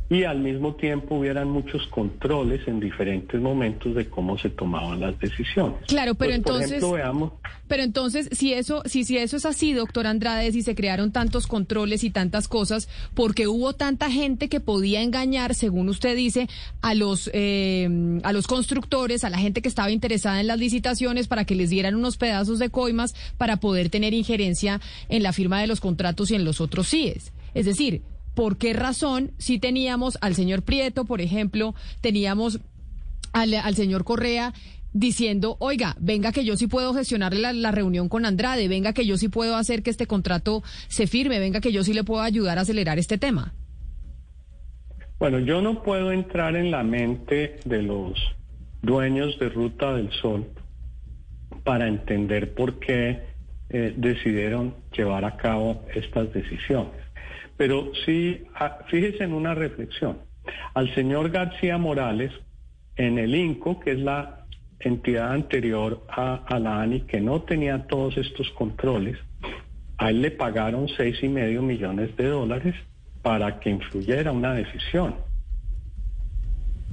[0.08, 5.18] y al mismo tiempo hubieran muchos controles en diferentes momentos de cómo se tomaban las
[5.18, 5.78] decisiones.
[5.88, 7.32] Claro, pero Pues, por entonces, ejemplo, veamos,
[7.66, 11.48] pero entonces, si eso, si, si eso es así, doctor Andrade, si se crearon tantos
[11.48, 16.48] controles y tantas cosas, porque hubo tanta gente que podía engañar, según usted dice,
[16.82, 21.26] a los, eh, a los constructores, a la gente que estaba interesada en las licitaciones
[21.26, 25.60] para que les dieran unos pedazos de coimas para poder tener injerencia en la firma
[25.60, 27.32] de los contratos y en los otros CIES.
[27.54, 28.02] Es decir,
[28.36, 32.60] ¿por qué razón si teníamos al señor Prieto, por ejemplo, teníamos
[33.32, 34.52] al, señor Correa
[34.92, 39.06] diciendo, oiga, venga que yo sí puedo gestionar la, la reunión con Andrade, venga que
[39.06, 42.20] yo sí puedo hacer que este contrato se firme, venga que yo sí le puedo
[42.20, 43.54] ayudar a acelerar este tema?
[45.18, 48.18] Bueno, yo no puedo entrar en la mente de los
[48.82, 50.46] dueños de Ruta del Sol
[51.64, 53.22] para entender por qué
[53.70, 57.05] eh, decidieron llevar a cabo estas decisiones.
[57.56, 60.18] Pero sí, ah, fíjese en una reflexión.
[60.74, 62.32] Al señor García Morales,
[62.96, 64.46] en el INCO, que es la
[64.80, 69.18] entidad anterior a, a la ANI, que no tenía todos estos controles,
[69.98, 72.74] a él le pagaron seis y medio millones de dólares
[73.22, 75.16] para que influyera una decisión.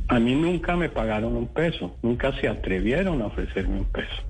[0.07, 4.23] A mí nunca me pagaron un peso, nunca se atrevieron a ofrecerme un peso.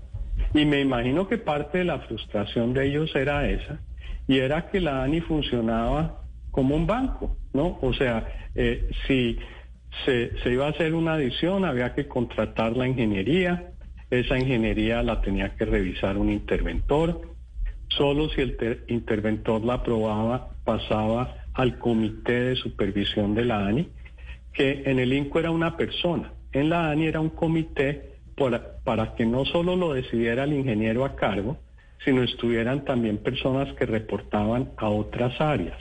[0.54, 3.80] Y me imagino que parte de la frustración de ellos era esa,
[4.28, 6.23] y era que la ANI funcionaba
[6.54, 7.80] como un banco, ¿no?
[7.82, 9.39] O sea, eh, si
[10.06, 13.72] se, iba a hacer una adición, había que contratar la ingeniería,
[14.12, 17.22] esa ingeniería la tenía que revisar un interventor,
[17.88, 23.89] solo si el ter- interventor la aprobaba pasaba al comité de supervisión de la ANI,
[24.54, 29.16] que en el INCO era una persona, en la ANI era un comité para, para
[29.16, 31.58] que no solo lo decidiera el ingeniero a cargo,
[32.06, 35.80] sino estuvieran también personas que reportaban a otras áreas.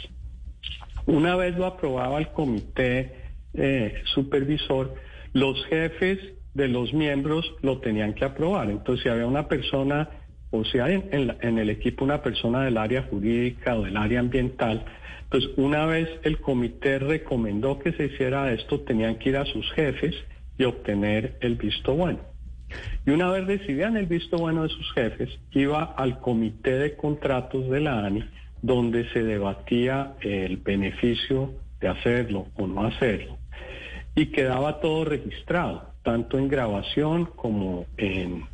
[1.07, 3.13] Una vez lo aprobaba el comité
[3.55, 4.95] eh, supervisor,
[5.33, 6.19] los jefes
[6.55, 8.71] de los miembros lo tenían que aprobar.
[8.71, 10.09] Entonces, si había una persona,
[10.51, 13.83] o si hay en, en la- en el equipo una persona del área jurídica o
[13.85, 14.85] del área ambiental,
[15.31, 19.71] pues una vez el comité recomendó que se hiciera esto, tenían que ir a sus
[19.73, 20.15] jefes
[20.59, 22.21] y obtener el visto bueno.
[23.07, 27.69] Y una vez recibían el visto bueno de sus jefes, iba al comité de contratos
[27.71, 28.25] de la ANI,
[28.63, 33.37] donde se debatía el beneficio de hacerlo o no hacerlo.
[34.15, 38.45] Y quedaba todo registrado, tanto en grabación como en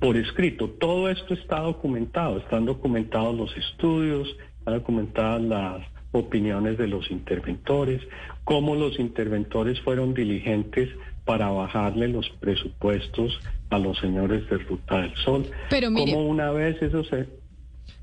[0.00, 0.68] por escrito.
[0.70, 8.02] Todo esto está documentado, están documentados los estudios, están documentadas las opiniones de los interventores,
[8.44, 10.88] cómo los interventores fueron diligentes
[11.24, 13.38] para bajarle los presupuestos
[13.70, 15.46] a los señores de Ruta del Sol.
[15.70, 17.28] Pero mire- Cómo una vez eso se...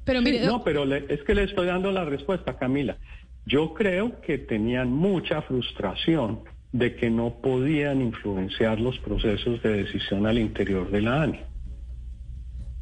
[0.05, 2.97] Pero Sí, mire, no, pero le- es que le estoy dando la respuesta, Camila.
[3.45, 10.25] Yo creo que tenían mucha frustración de que no podían influenciar los procesos de decisión
[10.25, 11.39] al interior de la ANI.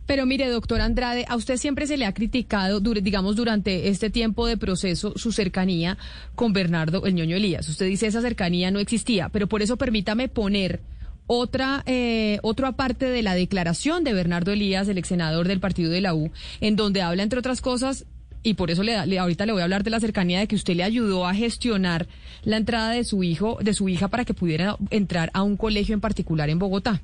[0.08, 4.46] Pero mire, doctor Andrade, a usted siempre se le ha criticado, digamos, durante este tiempo
[4.46, 5.98] de proceso, su cercanía
[6.36, 7.70] con Bernardo el ñoño Elías.
[7.70, 10.82] Usted dice esa cercanía no existía, pero por eso permítame poner
[11.34, 15.90] otra, eh, otra parte de la declaración de Bernardo Elías, el ex senador del partido
[15.90, 18.06] de la U, en donde habla, entre otras cosas,
[18.44, 20.56] y por eso le, le- ahorita le voy a hablar de la cercanía de que
[20.58, 22.08] usted le ayudó a gestionar
[22.44, 25.94] la entrada de su hijo, de su hija, para que pudiera entrar a un colegio
[25.94, 27.02] en particular en Bogotá.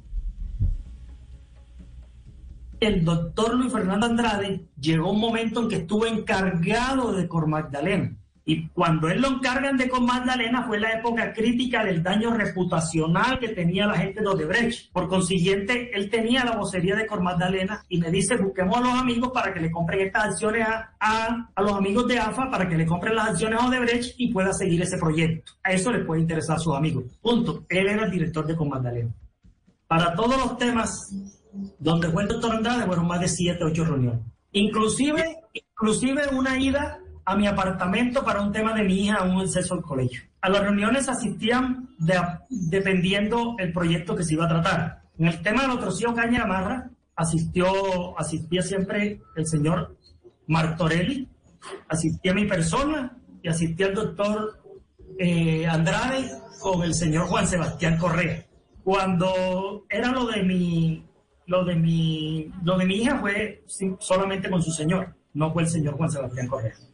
[2.81, 8.15] El doctor Luis Fernando Andrade llegó un momento en que estuvo encargado de Cor Magdalena.
[8.49, 13.39] Y cuando él lo encargan de Cor Magdalena fue la época crítica del daño reputacional
[13.39, 14.89] que tenía la gente de Odebrecht.
[14.93, 18.93] Por consiguiente, él tenía la vocería de Cor Magdalena y me dice, busquemos a los
[18.93, 22.69] amigos para que le compren estas acciones a, a, a los amigos de AFA, para
[22.69, 25.51] que le compren las acciones a Odebrecht y pueda seguir ese proyecto.
[25.61, 27.03] A eso le puede interesar a sus amigos.
[27.21, 27.65] Punto.
[27.67, 29.11] Él era el director de Cor Magdalena.
[29.87, 31.13] Para todos los temas
[31.79, 34.21] donde fue el doctor Andrade fueron más de siete, ocho reuniones.
[34.53, 39.73] Inclusive, inclusive una ida a mi apartamento para un tema de mi hija, un acceso
[39.73, 40.21] al colegio.
[40.39, 41.89] A las reuniones asistían
[42.49, 45.01] dependiendo el proyecto que se iba a tratar.
[45.19, 49.97] En el tema del trocío Caña Amarra, asistió, asistía siempre el señor
[50.47, 51.27] Martorelli,
[51.89, 54.61] asistía mi persona y asistía el doctor
[55.19, 58.45] eh, Andrade con el señor Juan Sebastián Correa.
[58.85, 61.05] Cuando era lo de mi,
[61.45, 63.65] lo de mi, lo de mi hija fue
[63.99, 66.86] solamente con su señor, no fue el señor Juan Sebastián Correa.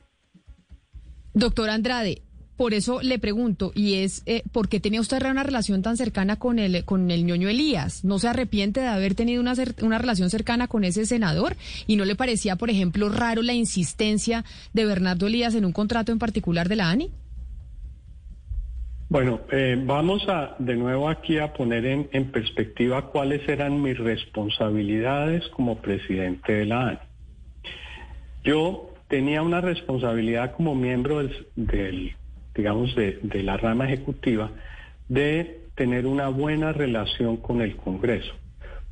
[1.34, 2.22] Doctor Andrade,
[2.58, 6.38] por eso le pregunto, y es, eh, ¿por qué tenía usted una relación tan cercana
[6.38, 8.06] con el, con el ñoño Elías?
[8.06, 11.56] ¿No se arrepiente de haber tenido una, una relación cercana con ese senador?
[11.88, 16.12] ¿Y no le parecía, por ejemplo, raro la insistencia de Bernardo Elías en un contrato
[16.12, 17.10] en particular de la ANI?
[19.10, 23.98] Bueno, eh, vamos a de nuevo aquí a poner en, en, perspectiva cuáles eran mis
[23.98, 27.00] responsabilidades como presidente de la ANI.
[28.44, 32.16] Yo tenía una responsabilidad como miembro del
[32.56, 34.50] digamos, de, de la rama ejecutiva,
[35.08, 38.34] de tener una buena relación con el Congreso,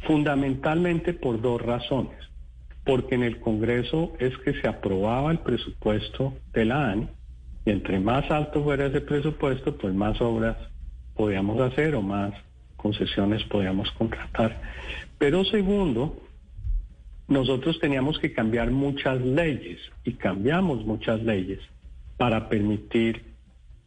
[0.02, 2.20] fundamentalmente por dos razones.
[2.84, 7.08] Porque en el Congreso es que se aprobaba el presupuesto de la ANI
[7.66, 10.56] y entre más alto fuera ese presupuesto, pues más obras
[11.16, 12.32] podíamos hacer o más
[12.78, 14.62] concesiones podíamos contratar.
[15.18, 16.16] Pero segundo,
[17.32, 21.60] nosotros teníamos que cambiar muchas leyes y cambiamos muchas leyes
[22.18, 23.24] para permitir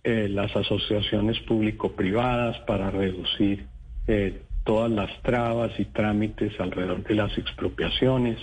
[0.02, 3.66] eh, las asociaciones público-privadas para reducir
[4.08, 8.38] eh, todas las trabas y trámites alrededor de las expropiaciones,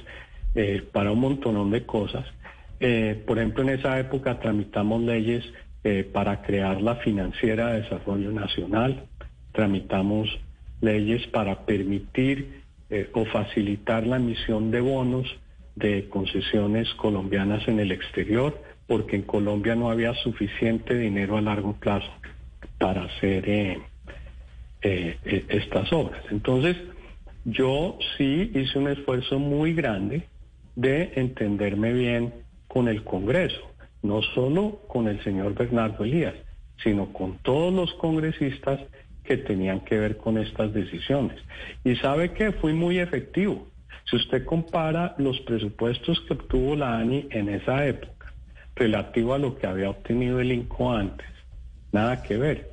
[0.53, 2.25] eh, para un montón de cosas.
[3.25, 5.43] por ejemplo, en esa época tramitamos leyes
[6.13, 9.05] para crear la Financiera de Desarrollo Nacional,
[9.51, 10.27] tramitamos
[10.81, 12.60] leyes para permitir
[13.13, 15.27] o facilitar la emisión de bonos
[15.75, 21.73] de concesiones colombianas en el exterior, porque en Colombia no había suficiente dinero a largo
[21.73, 22.11] plazo
[22.77, 23.79] para hacer eh,
[24.81, 26.23] eh, eh, estas obras.
[26.31, 26.75] Entonces,
[27.45, 30.23] yo sí hice un esfuerzo muy grande
[30.75, 32.33] de entenderme bien
[32.67, 33.61] con el Congreso,
[34.01, 36.35] no solo con el señor Bernardo Elías,
[36.83, 38.79] sino con todos los congresistas
[39.23, 41.37] que tenían que ver con estas decisiones.
[41.83, 43.67] Y sabe que fui muy efectivo.
[44.05, 48.33] Si usted compara los presupuestos que obtuvo la ANI en esa época,
[48.75, 51.27] relativo a lo que había obtenido el INCO antes.
[51.91, 52.71] Nada que ver.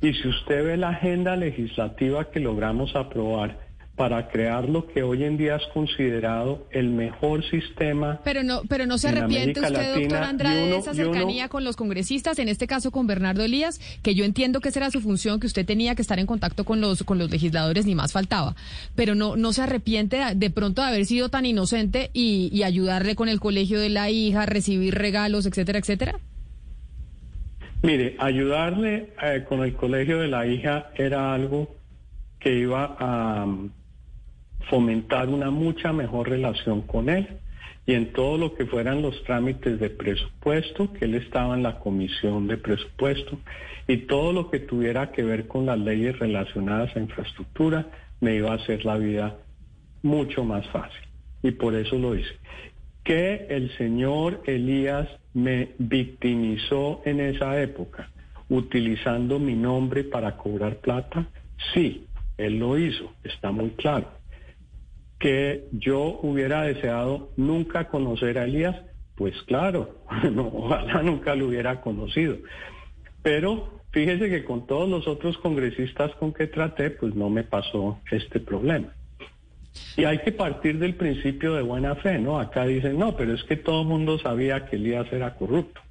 [0.00, 3.69] Y si usted ve la agenda legislativa que logramos aprobar
[4.00, 8.18] para crear lo que hoy en día es considerado el mejor sistema.
[8.24, 12.38] Pero no, pero no se arrepiente usted, doctor Andrade, de esa cercanía con los congresistas,
[12.38, 15.46] en este caso con Bernardo Elías, que yo entiendo que esa era su función, que
[15.46, 18.56] usted tenía que estar en contacto con los, con los legisladores, ni más faltaba.
[18.94, 23.28] Pero no, no se arrepiente de, pronto de haber sido tan inocente y, ayudarle con
[23.28, 26.20] el colegio de la hija, recibir regalos, etcétera, etcétera.
[27.82, 31.74] Mire, ayudarle eh, con el colegio de la hija era algo
[32.38, 33.46] que iba a
[34.68, 37.28] fomentar una mucha mejor relación con él
[37.86, 41.78] y en todo lo que fueran los trámites de presupuesto, que él estaba en la
[41.78, 43.38] comisión de presupuesto,
[43.88, 47.86] y todo lo que tuviera que ver con las leyes relacionadas a infraestructura,
[48.20, 49.38] me iba a hacer la vida
[50.02, 51.00] mucho más fácil.
[51.42, 52.36] Y por eso lo hice.
[53.02, 58.10] Que el señor Elías me victimizó en esa época,
[58.48, 61.26] utilizando mi nombre para cobrar plata,
[61.74, 62.06] sí,
[62.36, 64.19] él lo hizo, está muy claro
[65.20, 68.74] que yo hubiera deseado nunca conocer a Elías,
[69.14, 70.02] pues claro,
[70.52, 72.38] ojalá nunca lo hubiera conocido.
[73.22, 78.00] Pero fíjese que con todos los otros congresistas con que traté, pues no me pasó
[78.10, 78.94] este problema.
[79.96, 82.40] Y hay que partir del principio de buena fe, ¿no?
[82.40, 85.82] Acá dicen, no, pero es que todo el mundo sabía que Elías era corrupto.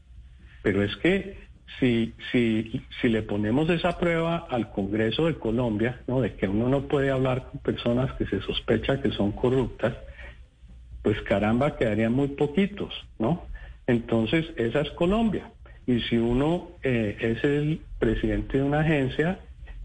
[0.64, 1.38] Pero es que
[1.80, 6.22] si, si, si le ponemos esa prueba al Congreso de Colombia, ¿no?
[6.22, 9.94] de que uno no puede hablar con personas que se sospecha que son corruptas,
[11.02, 13.46] pues caramba, quedarían muy poquitos, ¿no?
[13.88, 15.52] Entonces, esa es Colombia.
[15.88, 19.40] Y si uno eh, es el presidente de una agencia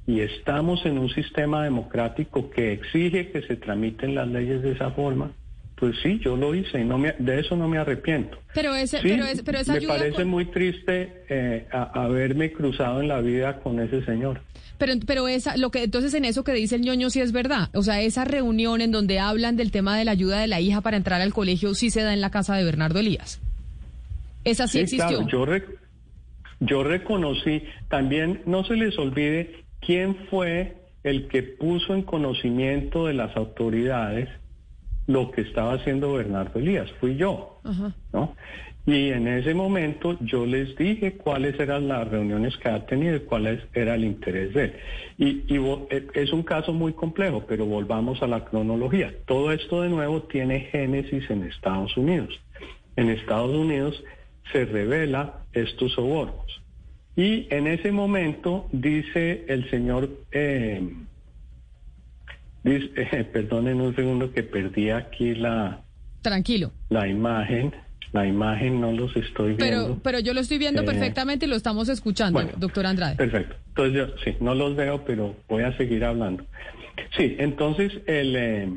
[0.07, 4.91] y estamos en un sistema democrático que exige que se tramiten las leyes de esa
[4.91, 5.33] forma,
[5.77, 8.39] pues sí, yo lo hice y no me, de eso no me arrepiento.
[8.55, 13.61] Pero, ese, pero, pero esa me parece muy triste eh, haberme cruzado en la vida
[13.61, 14.41] con ese señor.
[14.79, 17.71] Pero, pero esa, lo que entonces en eso que dice el ñoño sí es verdad.
[17.75, 20.81] O sea, esa reunión en donde hablan del tema de la ayuda de la hija
[20.81, 23.41] para entrar al colegio sí se da en la casa de Bernardo Elías.
[24.45, 25.27] Esa sí, existió.
[25.27, 25.47] yo,
[26.61, 33.15] yo reconocí, también no se les olvide quién fue el que puso en conocimiento de
[33.15, 34.29] las autoridades
[35.07, 37.61] lo que estaba haciendo Bernardo Elías, fui yo,
[38.13, 38.35] ¿no?
[38.87, 43.21] Y en ese momento yo les dije cuáles eran las reuniones que ha tenido y
[43.21, 44.75] cuál era el interés de él.
[45.17, 45.55] Y,
[45.91, 49.15] e, es un caso muy complejo, pero volvamos a la cronología.
[49.27, 52.39] Todo esto de nuevo tiene génesis en Estados Unidos.
[52.97, 54.05] En Estados Unidos
[54.53, 56.63] se revela estos sobornos.
[57.17, 60.83] Y en ese momento dice el señor, eh,
[62.65, 65.83] dice, perdonen un segundo que perdí aquí la...
[66.23, 66.73] Tranquilo.
[66.89, 67.73] La imagen.
[68.13, 69.65] La imagen no los estoy viendo.
[69.65, 73.17] Pero, pero yo lo estoy viendo eh, perfectamente y lo estamos escuchando, doctor Andrade.
[73.17, 73.57] Perfecto.
[73.69, 76.45] Entonces yo sí, no los veo, pero voy a seguir hablando.
[77.17, 78.37] Sí, entonces el...
[78.37, 78.69] Eh,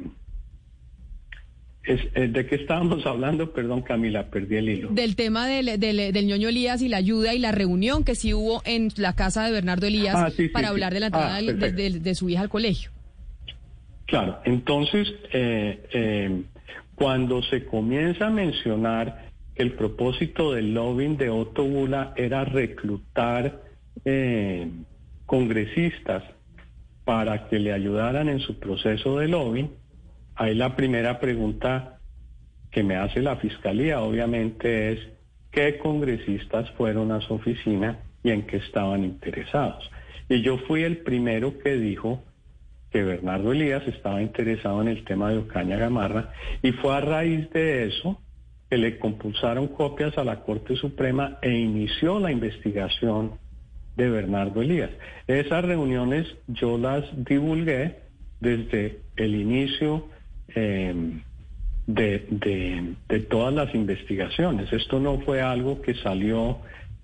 [1.88, 3.54] eh, ¿De qué estábamos hablando?
[3.54, 4.90] Perdón, Camila, perdí el hilo.
[4.90, 8.62] Del tema del, del, ñoño Elías y la ayuda y la reunión que sí hubo
[8.66, 12.30] en la casa de Bernardo Elías ah, para hablar de la entrada ah, de, su
[12.30, 12.92] hija al colegio.
[14.08, 16.44] Claro, entonces, eh, eh,
[16.96, 23.62] cuando se comienza a mencionar que el propósito del lobbying de Otto Bula era reclutar
[25.26, 26.24] congresistas
[27.04, 29.70] para que le ayudaran en su proceso de lobbying,
[30.38, 31.98] Ahí la primera pregunta
[32.70, 35.00] que me hace la Fiscalía obviamente es
[35.50, 39.90] qué congresistas fueron a su oficina y en qué estaban interesados.
[40.30, 42.24] Y yo fui el primero que dijo
[42.98, 46.34] que Bernardo Elías estaba interesado en el tema de Ocaña Gamarra
[46.64, 48.20] y fue a raíz de eso
[48.70, 53.34] que le compulsaron copias a la Corte Suprema e inició la investigación
[53.96, 54.90] de Bernardo Elías.
[55.28, 58.00] Esas reuniones yo las divulgué
[58.40, 60.10] desde el inicio
[60.56, 61.22] Em,
[61.86, 62.26] de,
[63.08, 64.72] de, todas las investigaciones.
[64.74, 66.58] Esto no fue algo que salió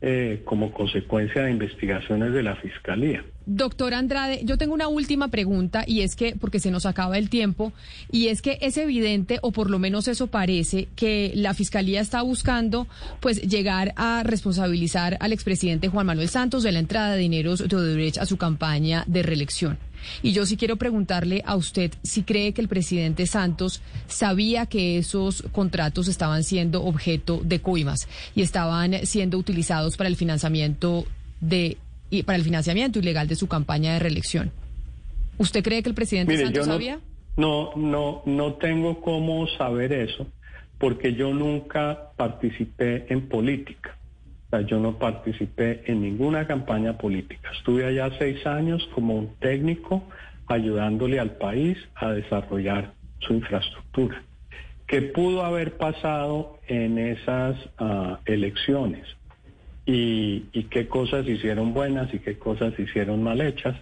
[0.06, 3.24] eh, como consecuencia de investigaciones de la Fiscalía.
[3.45, 7.30] Doctor Andrade, yo tengo una última pregunta y es que, porque se nos acaba el
[7.30, 7.72] tiempo,
[8.12, 12.22] y es que es evidente, o por lo menos eso parece, que la Fiscalía está
[12.22, 12.86] buscando
[13.22, 17.74] pues llegar a responsabilizar al expresidente Juan Manuel Santos de la entrada de dineros de
[17.74, 19.78] Odebrecht a su campaña de reelección.
[20.22, 24.97] Y yo sí quiero preguntarle a usted si cree que el presidente Santos sabía que
[24.97, 31.06] esos contratos estaban siendo objeto de coimas y estaban siendo utilizados para el financiamiento
[31.41, 31.78] de
[32.10, 34.51] y para el financiamiento ilegal de su campaña de reelección.
[35.39, 36.99] ¿Usted cree que el presidente Santos sabía?
[37.38, 40.28] No, no, no tengo cómo saber eso,
[40.78, 43.97] porque yo nunca participé en política
[44.62, 47.51] yo no participé en ninguna campaña política.
[47.58, 50.04] Estuve allá seis años como un técnico
[50.47, 54.22] ayudándole al país a desarrollar su infraestructura.
[54.88, 59.08] ¿Qué pudo haber pasado en esas ah, elecciones?
[59.86, 63.76] Y, y qué cosas hicieron buenas y qué cosas hicieron mal hechas?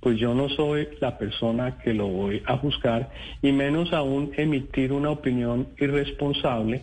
[0.00, 3.10] Pues yo no soy la persona que lo voy a juzgar
[3.42, 6.82] y menos aún emitir una opinión irresponsable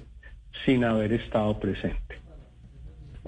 [0.66, 2.27] sin haber estado presente.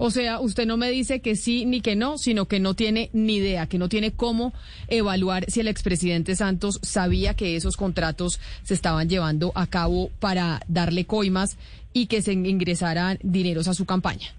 [0.01, 3.09] O sea, usted no me dice que sí ni que no, sino que no tiene
[3.11, 4.53] ni idea, que no tiene cómo
[4.87, 10.61] evaluar si el expresidente Santos sabía que esos contratos se estaban llevando a cabo para
[10.69, 11.57] darle coimas
[11.91, 14.33] y que se ingresaran dineros a su campaña.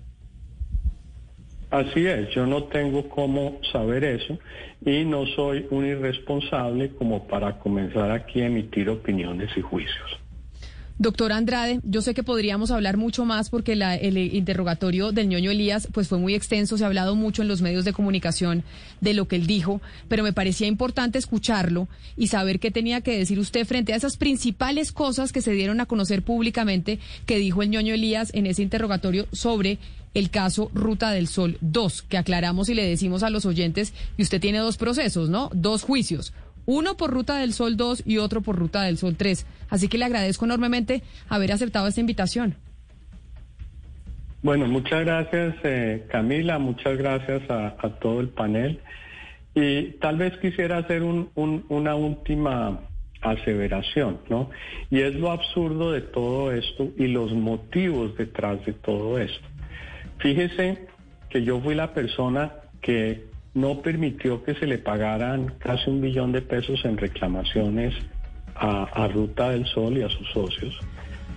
[1.69, 4.39] Así es, yo no tengo cómo saber eso
[4.87, 10.21] y no soy un irresponsable como para comenzar aquí a emitir opiniones y juicios.
[11.01, 15.89] Doctor Andrade, yo sé que podríamos hablar mucho más porque el interrogatorio del ñoño Elías
[15.95, 18.65] pues fue muy extenso, se ha hablado mucho en los medios de comunicación
[19.01, 21.89] de lo que él dijo, pero me parecía importante escucharlo
[22.19, 25.81] y saber qué tenía que decir usted frente a esas principales cosas que se dieron
[25.81, 29.79] a conocer públicamente que dijo el ñoño Elías en ese interrogatorio sobre
[30.13, 34.23] el caso Ruta del Sol 2, que aclaramos y le decimos a los oyentes, y
[34.23, 35.51] usted tiene dos procesos, ¿no?
[35.55, 36.35] Dos juicios
[36.71, 39.45] uno por Ruta del Sol 2 y otro por Ruta del Sol 3.
[39.68, 42.55] Así que le agradezco enormemente haber aceptado esta invitación.
[44.43, 48.81] Bueno, muchas gracias eh, Camila, muchas gracias a, todo el panel.
[49.55, 52.81] Y tal vez quisiera hacer una última
[53.21, 54.49] aseveración, ¿no?
[54.91, 59.47] Y es lo absurdo de todo esto y los motivos detrás de todo esto.
[60.18, 60.87] Fíjese
[61.29, 66.33] que yo fui la persona que no permitió que se le pagaran casi un billón
[66.33, 67.95] de pesos en reclamaciones
[68.55, 70.79] a, Ruta del Sol y a sus socios.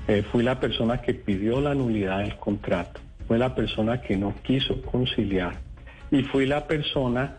[0.07, 4.35] Eh, fui la persona que pidió la nulidad del contrato, fue la persona que no
[4.43, 5.61] quiso conciliar
[6.11, 7.37] y fui la persona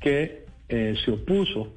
[0.00, 1.74] que eh, se opuso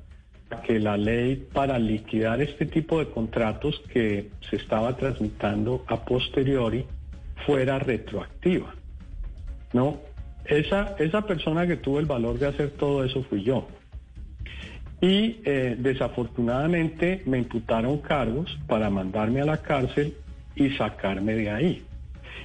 [0.49, 6.03] a que la ley para liquidar este tipo de contratos que se estaba transmitiendo a
[6.05, 6.85] posteriori
[7.45, 8.73] fuera retroactiva.
[9.73, 9.99] ¿no?
[10.49, 13.67] Esa, esa persona que tuvo el valor de hacer todo eso fui yo.
[14.99, 20.15] Y eh, desafortunadamente me imputaron cargos para mandarme a la cárcel
[20.55, 21.83] y sacarme de ahí.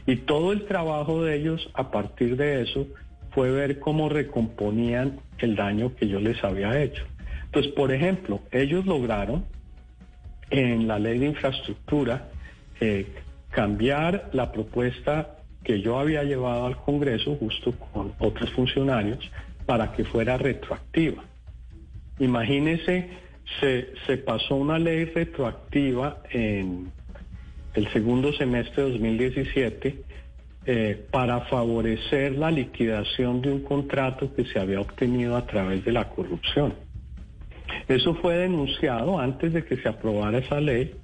[0.06, 2.86] Y todo el trabajo de ellos a partir de eso
[3.30, 7.04] fue ver cómo recomponían el daño que yo les había hecho.
[7.46, 9.44] Entonces, por ejemplo, ellos lograron
[10.50, 12.28] en la ley de infraestructura
[12.80, 13.06] eh,
[13.50, 19.18] cambiar la propuesta que yo había llevado al Congreso justo con otros funcionarios
[19.66, 21.24] para que fuera retroactiva.
[22.18, 23.08] Imagínense,
[23.60, 26.92] se, se pasó una ley retroactiva en
[27.74, 30.04] el segundo semestre de 2017
[30.66, 35.92] eh, para favorecer la liquidación de un contrato que se había obtenido a través de
[35.92, 36.74] la corrupción.
[37.88, 40.94] Eso fue denunciado antes de que se aprobara esa ley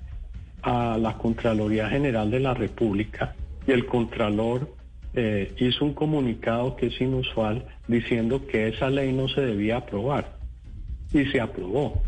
[0.62, 3.34] a la Contraloría General de la República
[3.66, 4.72] y el Contralor
[5.14, 10.36] eh, hizo un comunicado que es inusual diciendo que esa ley no se debía aprobar
[11.12, 12.02] y se aprobó.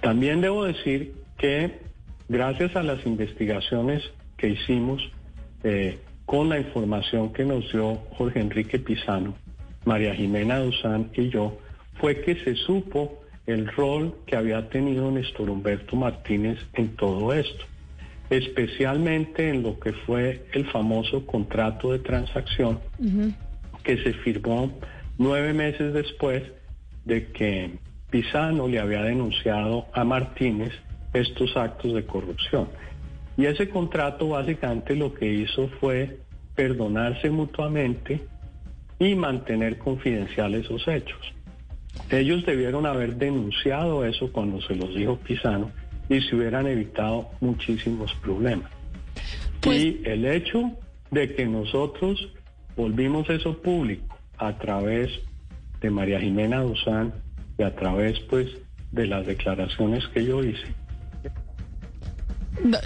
[0.00, 1.78] También debo decir que
[2.28, 4.02] gracias a las investigaciones
[4.36, 5.02] que hicimos
[5.64, 9.34] eh, con la información que nos dio Jorge Enrique Pizano,
[9.84, 11.58] María Jimena Duzán y yo,
[11.94, 17.64] fue que se supo el rol que había tenido Néstor Humberto Martínez en todo esto,
[18.30, 22.80] especialmente en lo que fue el famoso contrato de transacción
[23.82, 24.72] que se firmó
[25.16, 26.42] nueve meses después
[27.04, 27.78] de que
[28.10, 30.72] Pisano le había denunciado a Martínez
[31.12, 32.68] estos actos de corrupción.
[33.36, 36.18] Y ese contrato básicamente lo que hizo fue
[36.54, 38.20] perdonarse mutuamente
[38.98, 41.20] y mantener confidenciales esos hechos.
[42.10, 45.70] Ellos debieron haber denunciado eso cuando se los dijo Pisano
[46.08, 48.70] y se hubieran evitado muchísimos problemas.
[49.60, 50.72] Pues y el hecho
[51.10, 52.28] de que nosotros
[52.76, 55.10] volvimos eso público a través
[55.80, 57.12] de María Jimena Duzán
[57.58, 58.46] y a través pues
[58.92, 60.74] de las declaraciones que yo hice.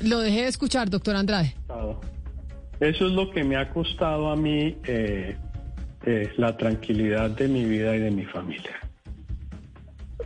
[0.03, 1.55] Lo dejé de escuchar, doctor Andrade.
[2.81, 5.37] Eso es lo que me ha costado a mí eh,
[6.05, 8.81] eh, la tranquilidad de mi vida y de mi familia.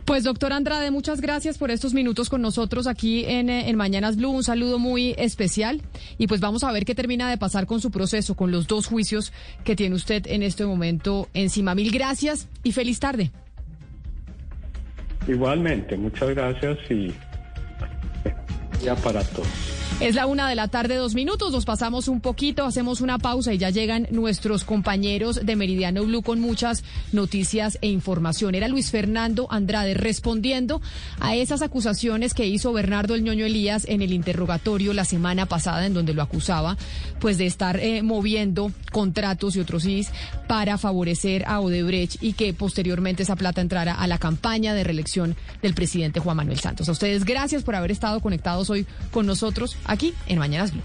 [0.07, 4.15] Pues doctor Andrade, muchas gracias por estos minutos con nosotros aquí en, eh, en Mañanas
[4.15, 4.29] Blue.
[4.29, 5.81] Un saludo muy especial
[6.17, 8.87] y pues vamos a ver qué termina de pasar con su proceso, con los dos
[8.87, 9.33] juicios
[9.65, 11.75] que tiene usted en este momento encima.
[11.75, 13.31] Mil gracias y feliz tarde.
[15.27, 17.13] Igualmente, muchas gracias y
[18.95, 19.47] para todos.
[19.99, 21.51] Es la una de la tarde, dos minutos.
[21.51, 26.21] Nos pasamos un poquito, hacemos una pausa y ya llegan nuestros compañeros de Meridiano Blue
[26.21, 26.83] con muchas
[27.13, 28.53] noticias e información.
[28.53, 30.83] Era Luis Fernando Andrade respondiendo
[31.19, 35.87] a esas acusaciones que hizo Bernardo el ñoño Elías en el interrogatorio la semana pasada,
[35.87, 36.77] en donde lo acusaba,
[37.19, 40.11] pues de estar eh, moviendo contratos y otros is
[40.47, 45.35] para favorecer a Odebrecht y que posteriormente esa plata entrara a la campaña de reelección
[45.63, 46.87] del presidente Juan Manuel Santos.
[46.87, 48.76] A ustedes, gracias por haber estado conectados hoy
[49.11, 50.83] con nosotros aquí en Mañanas Blue.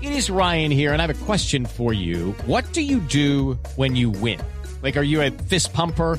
[0.00, 2.32] It is Ryan here, and I have a question for you.
[2.46, 4.40] What do you do when you win?
[4.82, 6.18] Like, are you a fist pumper?